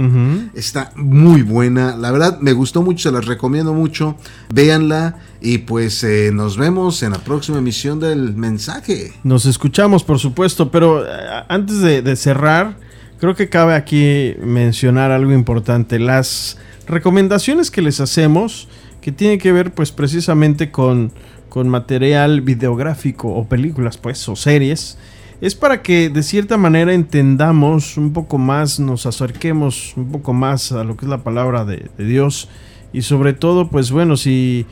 Está 0.52 0.90
muy 0.96 1.42
buena. 1.42 1.96
La 1.96 2.10
verdad, 2.10 2.40
me 2.40 2.52
gustó 2.52 2.82
mucho, 2.82 3.08
se 3.08 3.14
las 3.14 3.26
recomiendo 3.26 3.72
mucho. 3.72 4.16
Véanla 4.52 5.16
y 5.40 5.58
pues 5.58 6.02
eh, 6.02 6.30
nos 6.34 6.56
vemos 6.56 7.02
en 7.04 7.12
la 7.12 7.18
próxima 7.18 7.58
emisión 7.58 8.00
del 8.00 8.34
mensaje. 8.34 9.12
Nos 9.22 9.46
escuchamos, 9.46 10.02
por 10.02 10.18
supuesto, 10.18 10.72
pero 10.72 11.06
eh, 11.06 11.08
antes 11.48 11.80
de, 11.80 12.16
cerrar, 12.16 12.76
creo 13.20 13.36
que 13.36 13.48
cabe 13.48 13.74
aquí 13.74 14.34
mencionar 14.42 15.12
algo 15.12 15.32
importante. 15.32 16.00
Las 16.00 16.58
recomendaciones 16.88 17.70
que 17.70 17.82
les 17.82 18.00
hacemos, 18.00 18.66
que 19.00 19.12
tienen 19.12 19.38
que 19.38 19.52
ver 19.52 19.72
pues 19.72 19.92
precisamente 19.92 20.72
con, 20.72 21.12
con 21.48 21.68
material 21.68 22.40
videográfico 22.40 23.28
o 23.28 23.48
películas, 23.48 23.96
pues, 23.96 24.28
o 24.28 24.34
series 24.34 24.98
es 25.44 25.54
para 25.54 25.82
que 25.82 26.08
de 26.08 26.22
cierta 26.22 26.56
manera 26.56 26.94
entendamos 26.94 27.98
un 27.98 28.14
poco 28.14 28.38
más, 28.38 28.80
nos 28.80 29.04
acerquemos 29.04 29.92
un 29.94 30.10
poco 30.10 30.32
más 30.32 30.72
a 30.72 30.84
lo 30.84 30.96
que 30.96 31.04
es 31.04 31.10
la 31.10 31.22
palabra 31.22 31.66
de, 31.66 31.90
Dios 31.98 32.48
y 32.94 33.02
sobre 33.02 33.34
todo, 33.34 33.68
pues 33.68 33.90
bueno, 33.90 34.16
si, 34.16 34.64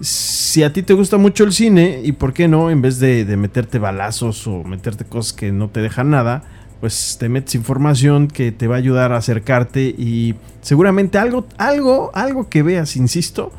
si 0.00 0.62
a 0.62 0.74
ti 0.74 0.82
te 0.82 0.92
gusta 0.92 1.16
mucho 1.16 1.44
el 1.44 1.54
cine 1.54 2.02
y 2.04 2.12
por 2.12 2.34
qué 2.34 2.48
no, 2.48 2.68
en 2.68 2.82
vez 2.82 2.98
de, 2.98 3.24
meterte 3.38 3.78
balazos 3.78 4.46
o 4.46 4.62
meterte 4.62 5.06
cosas 5.06 5.32
que 5.32 5.52
no 5.52 5.70
te 5.70 5.80
dejan 5.80 6.10
nada, 6.10 6.42
pues 6.82 7.16
te 7.18 7.30
metes 7.30 7.54
información 7.54 8.28
que 8.28 8.52
te 8.52 8.66
va 8.66 8.74
a 8.74 8.80
ayudar 8.80 9.10
a 9.12 9.16
acercarte 9.16 9.84
y 9.84 10.34
seguramente 10.60 11.16
algo, 11.16 11.46
algo, 11.56 12.10
algo 12.12 12.50
que 12.50 12.62
veas, 12.62 12.96
insisto, 12.96 13.52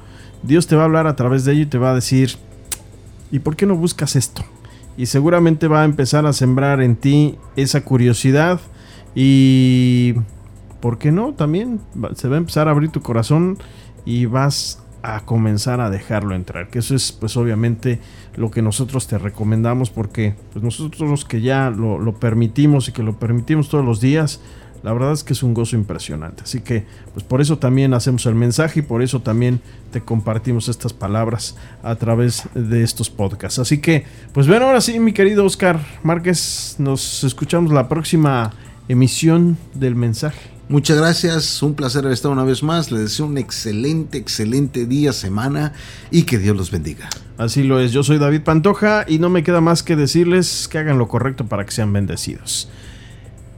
Dios 0.43 0.67
te 0.67 0.75
va 0.75 0.83
a 0.83 0.85
hablar 0.85 1.07
a 1.07 1.15
través 1.15 1.43
de 1.43 1.53
ello 1.53 1.63
y 1.63 1.65
te 1.65 1.79
va 1.79 1.89
a 1.89 1.95
decir, 1.95 2.35
¿y 3.31 3.39
por 3.39 3.55
qué 3.55 3.65
no 3.65 3.75
buscas 3.75 4.15
esto? 4.15 4.45
Y 4.97 5.07
seguramente 5.07 5.67
va 5.67 5.81
a 5.81 5.85
empezar 5.85 6.25
a 6.25 6.33
sembrar 6.33 6.81
en 6.81 6.95
ti 6.95 7.37
esa 7.55 7.83
curiosidad 7.83 8.59
y 9.13 10.15
¿por 10.79 10.97
qué 10.97 11.11
no? 11.11 11.33
También 11.33 11.79
se 12.15 12.27
va 12.27 12.35
a 12.35 12.39
empezar 12.39 12.67
a 12.67 12.71
abrir 12.71 12.91
tu 12.91 13.01
corazón 13.01 13.57
y 14.05 14.25
vas 14.25 14.81
a 15.03 15.21
comenzar 15.21 15.81
a 15.81 15.89
dejarlo 15.89 16.33
entrar, 16.33 16.69
que 16.69 16.79
eso 16.79 16.95
es 16.95 17.11
pues 17.11 17.37
obviamente 17.37 17.99
lo 18.35 18.49
que 18.49 18.63
nosotros 18.63 19.05
te 19.07 19.19
recomendamos 19.19 19.91
porque 19.91 20.35
pues 20.51 20.63
nosotros 20.63 21.25
que 21.25 21.41
ya 21.41 21.69
lo 21.69 22.13
permitimos 22.15 22.89
y 22.89 22.91
que 22.91 23.03
lo 23.03 23.19
permitimos 23.19 23.69
todos 23.69 23.85
los 23.85 24.01
días, 24.01 24.41
la 24.83 24.93
verdad 24.93 25.13
es 25.13 25.23
que 25.23 25.33
es 25.33 25.43
un 25.43 25.53
gozo 25.53 25.75
impresionante. 25.75 26.43
Así 26.43 26.61
que, 26.61 26.85
pues 27.13 27.25
por 27.25 27.41
eso 27.41 27.57
también 27.57 27.93
hacemos 27.93 28.25
el 28.25 28.35
mensaje 28.35 28.79
y 28.79 28.83
por 28.83 29.01
eso 29.01 29.21
también 29.21 29.61
te 29.91 30.01
compartimos 30.01 30.69
estas 30.69 30.93
palabras 30.93 31.55
a 31.83 31.95
través 31.95 32.43
de 32.53 32.83
estos 32.83 33.09
podcasts. 33.09 33.59
Así 33.59 33.79
que, 33.79 34.05
pues 34.33 34.47
bueno, 34.47 34.65
ahora 34.65 34.81
sí, 34.81 34.99
mi 34.99 35.13
querido 35.13 35.45
Oscar 35.45 35.79
Márquez, 36.03 36.75
nos 36.77 37.23
escuchamos 37.23 37.71
la 37.71 37.89
próxima 37.89 38.53
emisión 38.87 39.57
del 39.73 39.95
mensaje. 39.95 40.55
Muchas 40.67 40.97
gracias, 40.97 41.61
un 41.61 41.75
placer 41.75 42.07
estar 42.07 42.31
una 42.31 42.43
vez 42.43 42.63
más. 42.63 42.91
Les 42.91 43.01
deseo 43.01 43.27
un 43.27 43.37
excelente, 43.37 44.17
excelente 44.17 44.87
día, 44.87 45.13
semana 45.13 45.73
y 46.09 46.23
que 46.23 46.39
Dios 46.39 46.57
los 46.57 46.71
bendiga. 46.71 47.07
Así 47.37 47.63
lo 47.63 47.79
es, 47.79 47.91
yo 47.91 48.01
soy 48.01 48.17
David 48.17 48.41
Pantoja 48.41 49.05
y 49.07 49.19
no 49.19 49.29
me 49.29 49.43
queda 49.43 49.61
más 49.61 49.83
que 49.83 49.95
decirles 49.95 50.67
que 50.67 50.79
hagan 50.79 50.97
lo 50.97 51.07
correcto 51.07 51.45
para 51.45 51.65
que 51.65 51.71
sean 51.71 51.93
bendecidos. 51.93 52.67